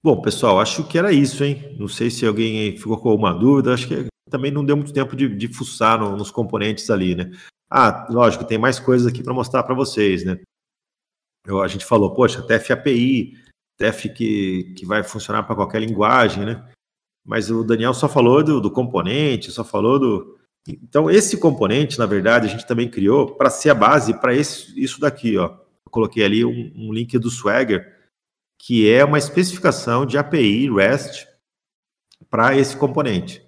[0.01, 1.75] Bom, pessoal, acho que era isso, hein?
[1.77, 5.15] Não sei se alguém ficou com alguma dúvida, acho que também não deu muito tempo
[5.15, 7.31] de, de fuçar no, nos componentes ali, né?
[7.69, 10.39] Ah, lógico, tem mais coisas aqui para mostrar para vocês, né?
[11.45, 13.37] eu, a gente falou, poxa, TF API,
[13.77, 16.71] TF que, que vai funcionar para qualquer linguagem, né?
[17.25, 20.34] Mas o Daniel só falou do, do componente, só falou do.
[20.67, 24.99] Então, esse componente, na verdade, a gente também criou para ser a base para isso
[24.99, 25.45] daqui, ó.
[25.85, 27.93] Eu coloquei ali um, um link do Swagger,
[28.59, 31.27] que é uma especificação de API REST
[32.29, 33.45] para esse componente.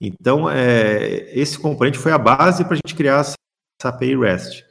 [0.00, 3.36] Então, é, esse componente foi a base para a gente criar essa
[3.84, 4.64] API REST.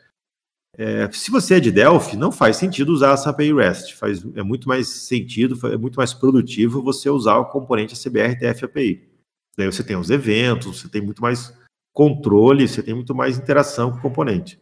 [0.77, 3.95] É, se você é de Delphi, não faz sentido usar essa API REST.
[3.95, 8.65] Faz, é muito mais sentido, é muito mais produtivo você usar o componente CBR TF
[8.65, 9.09] API.
[9.57, 11.53] Daí você tem os eventos, você tem muito mais
[11.93, 14.59] controle, você tem muito mais interação com o componente.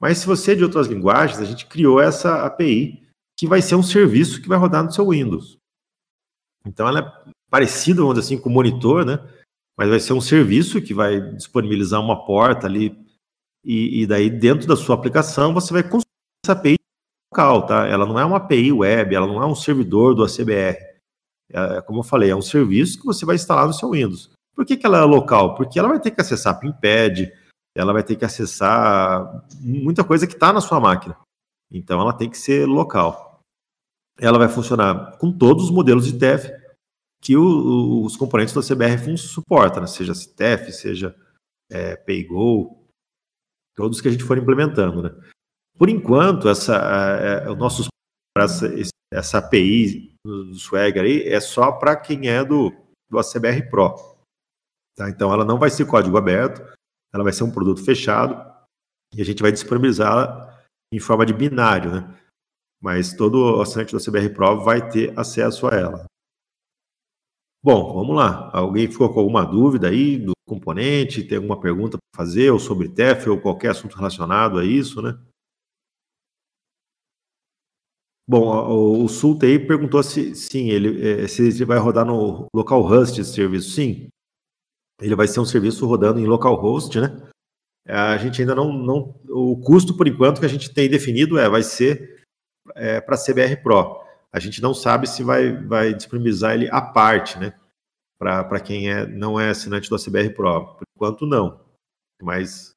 [0.00, 3.06] Mas se você é de outras linguagens, a gente criou essa API
[3.38, 5.58] que vai ser um serviço que vai rodar no seu Windows.
[6.66, 9.18] Então ela é parecida, vamos dizer assim, com o monitor, né?
[9.76, 12.94] Mas vai ser um serviço que vai disponibilizar uma porta ali
[13.64, 16.06] e, e, daí, dentro da sua aplicação, você vai construir
[16.44, 16.76] essa API
[17.32, 17.86] local, tá?
[17.86, 20.76] Ela não é uma API web, ela não é um servidor do ACBR.
[21.52, 24.30] É, como eu falei, é um serviço que você vai instalar no seu Windows.
[24.60, 25.54] Por que, que ela é local?
[25.54, 27.32] Porque ela vai ter que acessar PIMPAD,
[27.74, 31.16] ela vai ter que acessar muita coisa que está na sua máquina.
[31.72, 33.40] Então ela tem que ser local.
[34.18, 36.52] Ela vai funcionar com todos os modelos de TEF
[37.22, 39.86] que o, os componentes da CBR suportam, né?
[39.86, 41.16] seja CTF, seja
[41.70, 42.84] é, PayGo,
[43.74, 45.04] todos que a gente for implementando.
[45.04, 45.10] Né?
[45.78, 47.88] Por enquanto, essa, é, o nosso,
[48.36, 48.66] essa,
[49.10, 52.70] essa API do Swagger aí é só para quem é do,
[53.08, 54.09] do ACBR Pro.
[54.96, 55.08] Tá?
[55.08, 56.60] Então ela não vai ser código aberto,
[57.12, 58.34] ela vai ser um produto fechado
[59.14, 62.16] e a gente vai disponibilizá-la em forma de binário, né?
[62.80, 66.04] Mas todo assinante do CBR Pro vai ter acesso a ela.
[67.62, 68.50] Bom, vamos lá.
[68.54, 71.22] Alguém ficou com alguma dúvida aí do componente?
[71.22, 75.18] Tem alguma pergunta para fazer ou sobre TEF ou qualquer assunto relacionado a isso, né?
[78.26, 83.20] Bom, o Sulta aí perguntou se sim, ele, é, se ele vai rodar no localhost
[83.20, 83.70] esse serviço.
[83.70, 84.08] Sim,
[85.00, 87.30] ele vai ser um serviço rodando em localhost, né?
[87.86, 89.20] A gente ainda não, não.
[89.28, 92.24] O custo, por enquanto, que a gente tem definido é vai ser
[92.74, 94.00] é, para CBR Pro.
[94.32, 97.52] A gente não sabe se vai, vai disponibilizar ele à parte, né?
[98.18, 100.76] Para quem é, não é assinante do CBR Pro.
[100.76, 101.60] Por enquanto, não.
[102.22, 102.72] Mas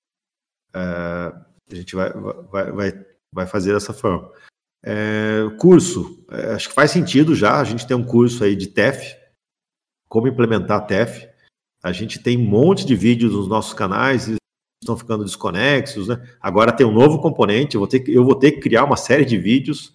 [0.73, 2.11] é, a gente vai,
[2.49, 4.31] vai, vai, vai fazer dessa forma.
[4.85, 7.59] É, curso, é, acho que faz sentido já.
[7.59, 9.15] A gente tem um curso aí de TEF,
[10.07, 11.32] como implementar TEF.
[11.83, 14.31] A gente tem um monte de vídeos nos nossos canais,
[14.81, 16.21] estão ficando desconexos, né?
[16.39, 18.95] Agora tem um novo componente, eu vou ter que, eu vou ter que criar uma
[18.95, 19.93] série de vídeos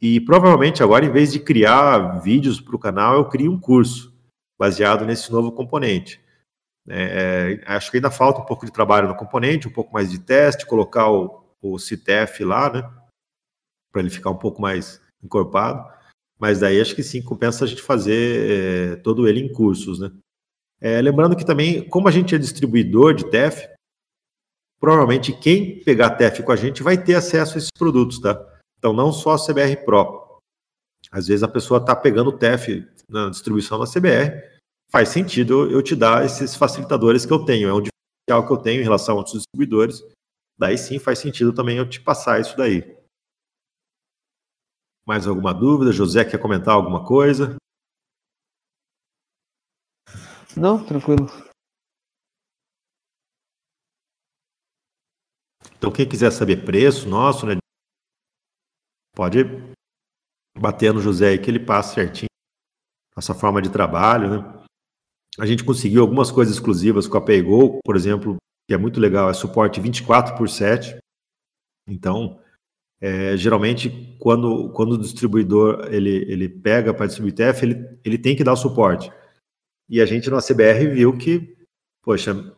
[0.00, 4.14] e provavelmente agora, em vez de criar vídeos para o canal, eu crio um curso
[4.58, 6.20] baseado nesse novo componente.
[6.88, 10.10] É, é, acho que ainda falta um pouco de trabalho no componente, um pouco mais
[10.10, 12.88] de teste, colocar o, o CTF lá, né?
[13.90, 15.84] Para ele ficar um pouco mais encorpado.
[16.38, 20.12] Mas daí acho que sim, compensa a gente fazer é, todo ele em cursos, né?
[20.80, 23.68] É, lembrando que também, como a gente é distribuidor de TEF,
[24.78, 28.38] provavelmente quem pegar TEF com a gente vai ter acesso a esses produtos, tá?
[28.78, 30.40] Então, não só a CBR Pro.
[31.10, 34.42] Às vezes a pessoa está pegando o TEF na distribuição da CBR,
[34.90, 38.56] faz sentido eu te dar esses facilitadores que eu tenho, é um diferencial que eu
[38.56, 40.02] tenho em relação a outros distribuidores.
[40.58, 42.96] Daí sim faz sentido também eu te passar isso daí.
[45.06, 45.92] Mais alguma dúvida?
[45.92, 47.56] José quer comentar alguma coisa?
[50.56, 51.26] Não, tranquilo.
[55.76, 57.56] Então, quem quiser saber preço nosso, né?
[59.14, 59.44] Pode
[60.58, 62.28] bater no José aí que ele passa certinho
[63.16, 64.64] essa forma de trabalho, né?
[65.38, 68.36] A gente conseguiu algumas coisas exclusivas com a PayGo, por exemplo,
[68.66, 70.96] que é muito legal, é suporte 24 por 7.
[71.86, 72.40] Então,
[73.00, 78.34] é, geralmente, quando, quando o distribuidor ele, ele pega para distribuir TF, ele, ele tem
[78.34, 79.10] que dar o suporte.
[79.88, 81.56] E a gente na CBR viu que,
[82.02, 82.54] poxa,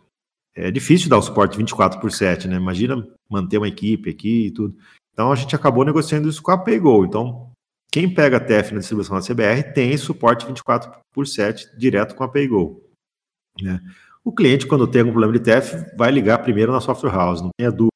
[0.54, 2.56] é difícil dar o suporte 24 por 7, né?
[2.56, 4.76] Imagina manter uma equipe aqui e tudo.
[5.12, 7.04] Então a gente acabou negociando isso com a PayGo.
[7.04, 7.52] Então,
[7.90, 12.24] quem pega a TF na distribuição da CBR tem suporte 24 por 7 direto com
[12.24, 12.82] a PayGo.
[13.60, 13.80] Né?
[14.24, 17.50] O cliente, quando tem algum problema de TF, vai ligar primeiro na software house, não
[17.56, 17.88] tenha dúvida.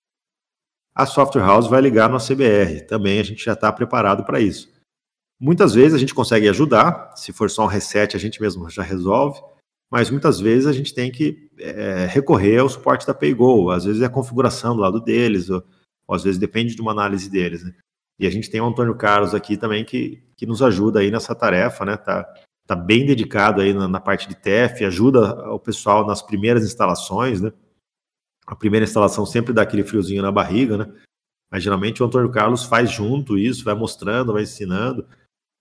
[0.95, 2.87] A software house vai ligar na CBR.
[2.87, 4.72] Também a gente já está preparado para isso.
[5.43, 8.81] Muitas vezes a gente consegue ajudar, se for só um reset, a gente mesmo já
[8.81, 9.43] resolve,
[9.91, 14.01] mas muitas vezes a gente tem que é, recorrer ao suporte da PayGo, às vezes
[14.03, 15.65] é a configuração do lado deles, ou,
[16.07, 17.65] ou, às vezes depende de uma análise deles.
[17.65, 17.75] Né?
[18.21, 21.35] E a gente tem o Antônio Carlos aqui também que, que nos ajuda aí nessa
[21.35, 21.97] tarefa, né?
[21.97, 22.25] Tá,
[22.65, 27.41] tá bem dedicado aí na, na parte de TEF, ajuda o pessoal nas primeiras instalações,
[27.41, 27.53] né?
[28.47, 30.93] A primeira instalação sempre dá aquele friozinho na barriga, né?
[31.51, 35.05] Mas geralmente o Antônio Carlos faz junto isso, vai mostrando, vai ensinando.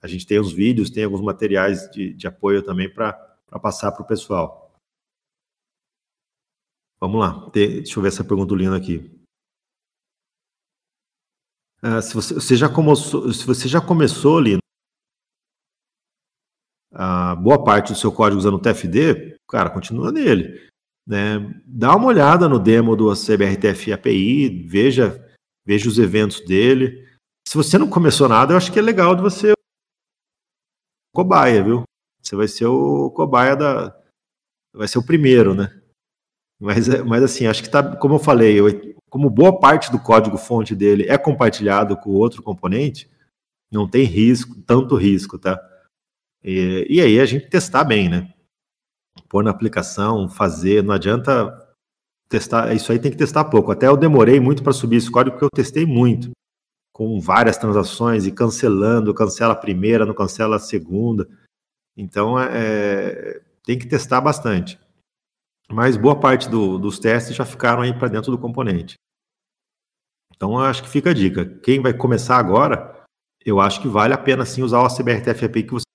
[0.01, 3.13] A gente tem os vídeos, tem alguns materiais de, de apoio também para
[3.61, 4.73] passar para o pessoal.
[6.99, 8.97] Vamos lá, deixa eu ver essa pergunta do Lino aqui.
[11.83, 14.61] Uh, se, você, você, já começou, se você já começou, Lino,
[17.41, 20.69] boa parte do seu código usando o TFD, cara, continua nele.
[21.07, 21.39] Né?
[21.65, 25.27] Dá uma olhada no demo do CBRTF API, veja,
[25.65, 27.07] veja os eventos dele.
[27.47, 29.53] Se você não começou nada, eu acho que é legal de você
[31.13, 31.83] cobaia, viu?
[32.21, 33.95] Você vai ser o cobaia da.
[34.73, 35.81] Vai ser o primeiro, né?
[36.59, 38.59] Mas, mas assim, acho que tá, como eu falei,
[39.09, 43.09] como boa parte do código fonte dele é compartilhado com outro componente,
[43.71, 45.59] não tem risco, tanto risco, tá?
[46.43, 48.31] E, e aí a gente testar bem, né?
[49.27, 51.51] Pôr na aplicação, fazer, não adianta
[52.29, 53.71] testar, isso aí tem que testar pouco.
[53.71, 56.31] Até eu demorei muito para subir esse código porque eu testei muito
[57.01, 61.27] com várias transações e cancelando, cancela a primeira, não cancela a segunda.
[61.97, 64.79] Então, é, é, tem que testar bastante.
[65.67, 68.93] mas boa parte do, dos testes já ficaram aí para dentro do componente.
[70.35, 71.43] Então, acho que fica a dica.
[71.63, 73.03] Quem vai começar agora,
[73.43, 75.85] eu acho que vale a pena sim usar o CBRTF API que você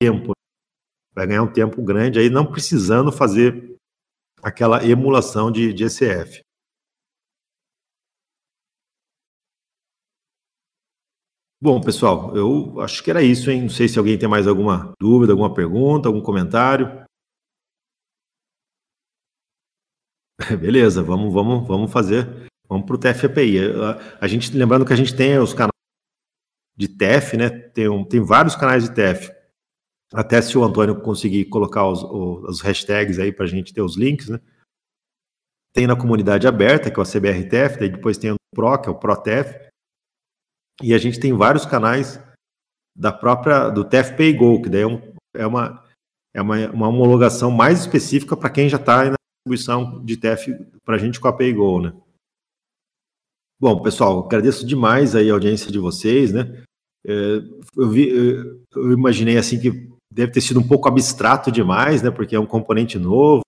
[0.00, 0.32] tem tempo.
[1.14, 3.76] Vai ganhar um tempo grande aí, não precisando fazer
[4.42, 6.40] aquela emulação de, de ECF.
[11.66, 13.62] Bom, pessoal, eu acho que era isso, hein?
[13.62, 17.04] Não sei se alguém tem mais alguma dúvida, alguma pergunta, algum comentário.
[20.60, 22.48] Beleza, vamos, vamos, vamos fazer.
[22.68, 23.58] Vamos para o TF-API.
[23.58, 25.72] A, a, gente, lembrando que a gente tem os canais
[26.76, 27.50] de TF, né?
[27.50, 29.32] Tem, um, tem vários canais de TF.
[30.14, 33.96] Até se o Antônio conseguir colocar os, os hashtags aí para a gente ter os
[33.96, 34.38] links, né?
[35.72, 38.92] Tem na comunidade aberta, que é o CBRTF, daí depois tem o PRO, que é
[38.92, 39.65] o ProTF,
[40.82, 42.20] e a gente tem vários canais
[42.96, 45.00] da própria do TFPay Go, que daí é, um,
[45.34, 45.84] é, uma,
[46.34, 49.16] é uma, uma homologação mais específica para quem já está na
[49.46, 50.54] distribuição de TF
[50.84, 51.92] para a gente com a PayGo, né?
[53.58, 56.62] Bom, pessoal, agradeço demais aí a audiência de vocês, né?
[57.06, 57.12] É,
[57.76, 62.10] eu, vi, eu imaginei assim que deve ter sido um pouco abstrato demais, né?
[62.10, 63.42] Porque é um componente novo,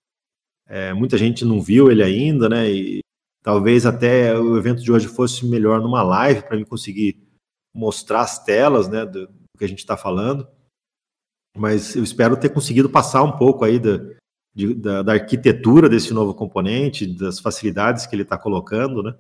[0.67, 2.71] é, muita gente não viu ele ainda, né?
[2.71, 3.01] E
[3.49, 7.27] Talvez até o evento de hoje fosse melhor numa live para mim conseguir
[7.75, 9.27] mostrar as telas, né, do,
[9.57, 10.47] que a gente está falando.
[11.57, 14.01] Mas eu espero ter conseguido passar um pouco aí da,
[14.55, 19.17] de, da, da, arquitetura desse novo componente, das facilidades que ele está colocando, né?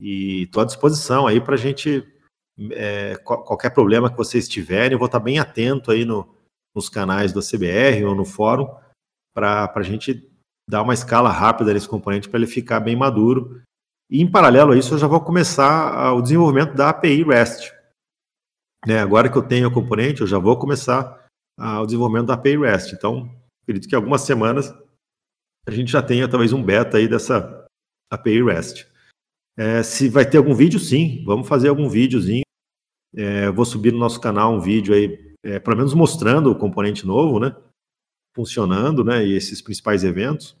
[0.00, 2.10] E estou à disposição aí para a gente
[2.70, 6.34] é, qualquer problema que vocês tiverem, eu vou estar tá bem atento aí no,
[6.74, 8.66] nos canais da CBR ou no fórum
[9.34, 10.31] para a gente
[10.72, 13.60] dar uma escala rápida nesse componente para ele ficar bem maduro.
[14.10, 17.70] E em paralelo a isso, eu já vou começar o desenvolvimento da API REST.
[18.86, 21.26] Né, agora que eu tenho o componente, eu já vou começar
[21.58, 22.94] o desenvolvimento da API REST.
[22.94, 23.30] Então,
[23.62, 24.74] acredito que algumas semanas
[25.68, 27.66] a gente já tenha talvez um beta aí dessa
[28.10, 28.86] API REST.
[29.58, 32.44] É, se vai ter algum vídeo, sim, vamos fazer algum videozinho.
[33.14, 37.06] É, vou subir no nosso canal um vídeo aí, é, pelo menos mostrando o componente
[37.06, 37.54] novo, né?
[38.34, 39.24] funcionando, né?
[39.26, 40.56] E esses principais eventos.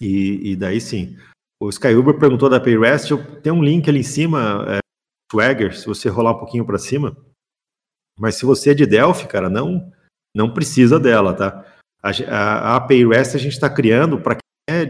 [0.00, 1.16] E, e daí sim.
[1.60, 3.10] O Skyuber perguntou da PayRest,
[3.42, 4.78] tenho um link ali em cima, é,
[5.32, 7.16] Swagger, se você rolar um pouquinho para cima.
[8.18, 9.92] Mas se você é de Delphi, cara, não
[10.34, 11.64] não precisa dela, tá?
[12.02, 14.84] A, a, a a gente está criando para quem é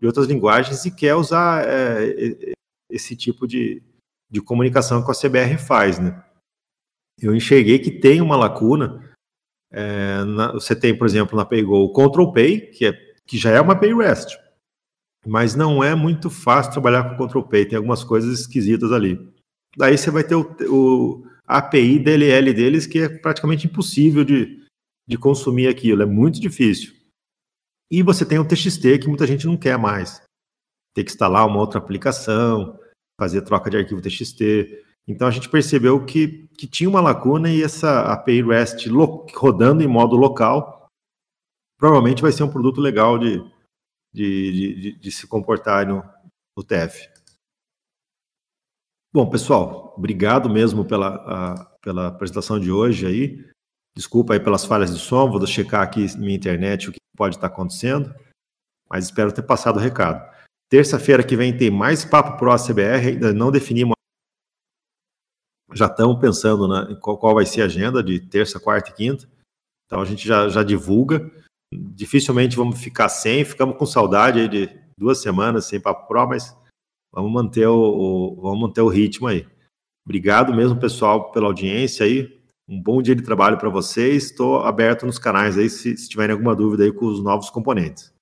[0.00, 2.54] de outras linguagens e quer usar é,
[2.88, 3.82] esse tipo de,
[4.30, 6.24] de comunicação que a CBR faz, né?
[7.20, 9.12] Eu enxerguei que tem uma lacuna
[9.72, 13.50] é, na, você tem, por exemplo, na PayGo o Control Pay, que, é, que já
[13.50, 14.38] é uma Pay REST,
[15.26, 19.18] mas não é muito fácil trabalhar com Control Pay, tem algumas coisas esquisitas ali.
[19.76, 24.62] Daí você vai ter o, o API DLL deles, que é praticamente impossível de,
[25.06, 26.92] de consumir aquilo, é muito difícil.
[27.90, 30.22] E você tem o TXT, que muita gente não quer mais.
[30.94, 32.78] Tem que instalar uma outra aplicação,
[33.18, 34.82] fazer troca de arquivo TXT.
[35.06, 38.88] Então a gente percebeu que, que tinha uma lacuna e essa API REST
[39.34, 40.83] rodando em modo local
[41.84, 43.44] provavelmente vai ser um produto legal de,
[44.10, 46.02] de, de, de se comportar no,
[46.56, 47.10] no TF.
[49.12, 53.50] Bom, pessoal, obrigado mesmo pela, a, pela apresentação de hoje aí.
[53.94, 57.36] Desculpa aí pelas falhas de som, vou checar aqui na minha internet o que pode
[57.36, 58.14] estar acontecendo,
[58.88, 60.26] mas espero ter passado o recado.
[60.70, 63.92] Terça-feira que vem tem mais Papo Pro CBR, ainda não definimos
[65.74, 69.28] já estamos pensando na, qual, qual vai ser a agenda de terça, quarta e quinta.
[69.84, 71.30] Então a gente já, já divulga.
[71.94, 74.68] Dificilmente vamos ficar sem, ficamos com saudade de
[74.98, 76.56] duas semanas sem papo pro, mas
[77.12, 79.46] vamos manter o, o, vamos manter o ritmo aí.
[80.04, 82.40] Obrigado mesmo, pessoal, pela audiência aí.
[82.68, 84.24] Um bom dia de trabalho para vocês.
[84.24, 88.12] Estou aberto nos canais aí se, se tiverem alguma dúvida aí com os novos componentes.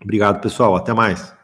[0.00, 0.76] Obrigado, pessoal.
[0.76, 1.37] Até mais.